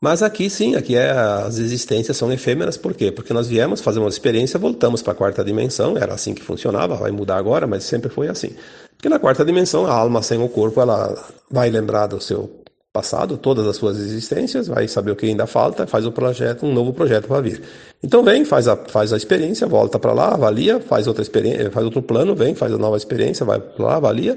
Mas 0.00 0.20
aqui 0.20 0.50
sim, 0.50 0.74
aqui 0.74 0.96
é, 0.96 1.12
as 1.12 1.58
existências 1.58 2.16
são 2.16 2.32
efêmeras, 2.32 2.76
por 2.76 2.92
quê? 2.92 3.12
Porque 3.12 3.32
nós 3.32 3.46
viemos 3.46 3.80
fazer 3.80 4.00
uma 4.00 4.08
experiência, 4.08 4.58
voltamos 4.58 5.02
para 5.02 5.12
a 5.12 5.16
quarta 5.16 5.44
dimensão, 5.44 5.96
era 5.96 6.14
assim 6.14 6.34
que 6.34 6.42
funcionava, 6.42 6.96
vai 6.96 7.12
mudar 7.12 7.36
agora, 7.36 7.64
mas 7.64 7.84
sempre 7.84 8.10
foi 8.10 8.26
assim. 8.26 8.56
Porque 8.96 9.08
na 9.08 9.20
quarta 9.20 9.44
dimensão, 9.44 9.86
a 9.86 9.92
alma 9.92 10.20
sem 10.20 10.42
o 10.42 10.48
corpo, 10.48 10.80
ela 10.80 11.14
vai 11.48 11.70
lembrar 11.70 12.08
do 12.08 12.20
seu 12.20 12.64
passado, 12.92 13.36
todas 13.36 13.66
as 13.68 13.76
suas 13.76 13.98
existências, 13.98 14.66
vai 14.66 14.88
saber 14.88 15.12
o 15.12 15.16
que 15.16 15.26
ainda 15.26 15.46
falta, 15.46 15.86
faz 15.86 16.04
o 16.06 16.12
projeto, 16.12 16.66
um 16.66 16.74
novo 16.74 16.92
projeto 16.92 17.28
para 17.28 17.40
vir. 17.40 17.62
Então 18.02 18.24
vem, 18.24 18.44
faz 18.44 18.66
a, 18.66 18.76
faz 18.76 19.12
a 19.12 19.16
experiência, 19.16 19.66
volta 19.66 19.96
para 19.98 20.12
lá, 20.12 20.34
avalia, 20.34 20.80
faz 20.80 21.06
outra 21.06 21.22
experiência, 21.22 21.70
faz 21.70 21.84
outro 21.84 22.02
plano, 22.02 22.34
vem, 22.34 22.54
faz 22.54 22.72
a 22.72 22.78
nova 22.78 22.96
experiência, 22.96 23.46
vai 23.46 23.60
para 23.60 23.84
lá, 23.84 23.94
avalia, 23.96 24.36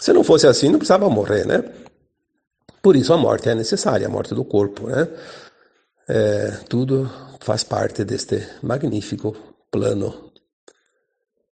se 0.00 0.12
não 0.12 0.22
fosse 0.22 0.46
assim, 0.46 0.68
não 0.68 0.78
precisava 0.78 1.08
morrer, 1.08 1.46
né? 1.46 1.62
Por 2.82 2.96
isso 2.96 3.12
a 3.12 3.16
morte 3.16 3.48
é 3.48 3.54
necessária, 3.54 4.06
a 4.06 4.10
morte 4.10 4.34
do 4.34 4.44
corpo, 4.44 4.88
né? 4.88 5.08
É, 6.08 6.50
tudo 6.68 7.10
faz 7.40 7.64
parte 7.64 8.04
deste 8.04 8.46
magnífico 8.62 9.32
plano 9.70 10.32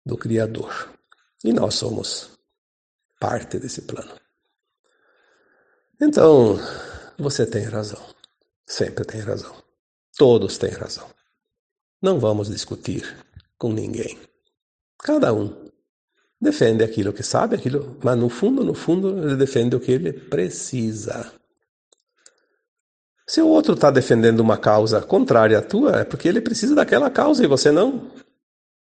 do 0.05 0.16
Criador. 0.16 0.90
E 1.44 1.53
nós 1.53 1.74
somos 1.74 2.31
parte 3.20 3.59
desse 3.59 3.83
plano. 3.83 4.18
Então, 6.01 6.57
você 7.18 7.44
tem 7.44 7.64
razão. 7.64 8.03
Sempre 8.66 9.05
tem 9.05 9.20
razão. 9.20 9.55
Todos 10.16 10.59
têm 10.59 10.70
razão. 10.70 11.09
Não 12.01 12.20
vamos 12.20 12.48
discutir 12.48 13.03
com 13.59 13.72
ninguém. 13.72 14.18
Cada 14.98 15.33
um 15.33 15.68
defende 16.40 16.85
aquilo 16.85 17.12
que 17.12 17.22
sabe, 17.22 17.57
aquilo, 17.57 17.96
mas 18.03 18.16
no 18.16 18.29
fundo, 18.29 18.64
no 18.64 18.74
fundo, 18.74 19.27
ele 19.27 19.37
defende 19.37 19.74
o 19.74 19.81
que 19.81 19.92
ele 19.92 20.12
precisa. 20.12 21.33
Se 23.27 23.42
o 23.42 23.48
outro 23.48 23.74
está 23.74 23.90
defendendo 23.90 24.40
uma 24.40 24.57
causa 24.57 25.03
contrária 25.03 25.59
à 25.59 25.62
tua, 25.62 26.01
é 26.01 26.05
porque 26.05 26.29
ele 26.29 26.40
precisa 26.40 26.74
daquela 26.74 27.11
causa 27.11 27.44
e 27.44 27.46
você 27.46 27.70
não. 27.70 28.11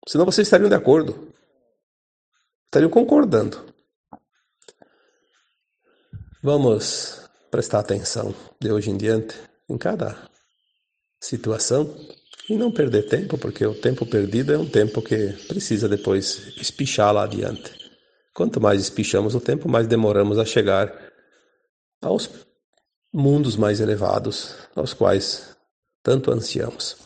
Senão 0.07 0.25
vocês 0.25 0.45
estariam 0.47 0.69
de 0.69 0.75
acordo. 0.75 1.33
Estariam 2.65 2.91
concordando. 2.91 3.65
Vamos 6.43 7.27
prestar 7.49 7.79
atenção 7.79 8.35
de 8.61 8.71
hoje 8.71 8.91
em 8.91 8.97
diante 8.97 9.35
em 9.67 9.77
cada 9.77 10.15
situação 11.19 11.91
e 12.49 12.55
não 12.55 12.71
perder 12.71 13.03
tempo, 13.08 13.38
porque 13.38 13.65
o 13.65 13.73
tempo 13.73 14.05
perdido 14.05 14.53
é 14.53 14.58
um 14.58 14.69
tempo 14.69 15.01
que 15.01 15.34
precisa 15.47 15.89
depois 15.89 16.55
espichar 16.58 17.13
lá 17.13 17.23
adiante. 17.23 17.73
Quanto 18.34 18.62
mais 18.62 18.81
espichamos 18.81 19.34
o 19.34 19.39
tempo, 19.39 19.67
mais 19.67 19.88
demoramos 19.88 20.38
a 20.38 20.45
chegar 20.45 20.93
aos 22.01 22.29
mundos 23.13 23.55
mais 23.55 23.79
elevados, 23.79 24.55
aos 24.75 24.93
quais 24.93 25.55
tanto 26.03 26.31
ansiamos. 26.31 26.97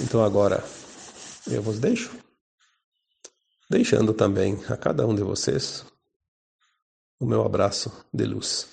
Então 0.00 0.22
agora 0.22 0.62
eu 1.50 1.62
vos 1.62 1.78
deixo, 1.78 2.10
deixando 3.70 4.12
também 4.12 4.62
a 4.68 4.76
cada 4.76 5.06
um 5.06 5.14
de 5.14 5.22
vocês 5.22 5.84
o 7.20 7.24
meu 7.24 7.42
abraço 7.44 8.04
de 8.12 8.24
luz. 8.24 8.68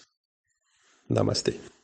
Namastê. 1.07 1.78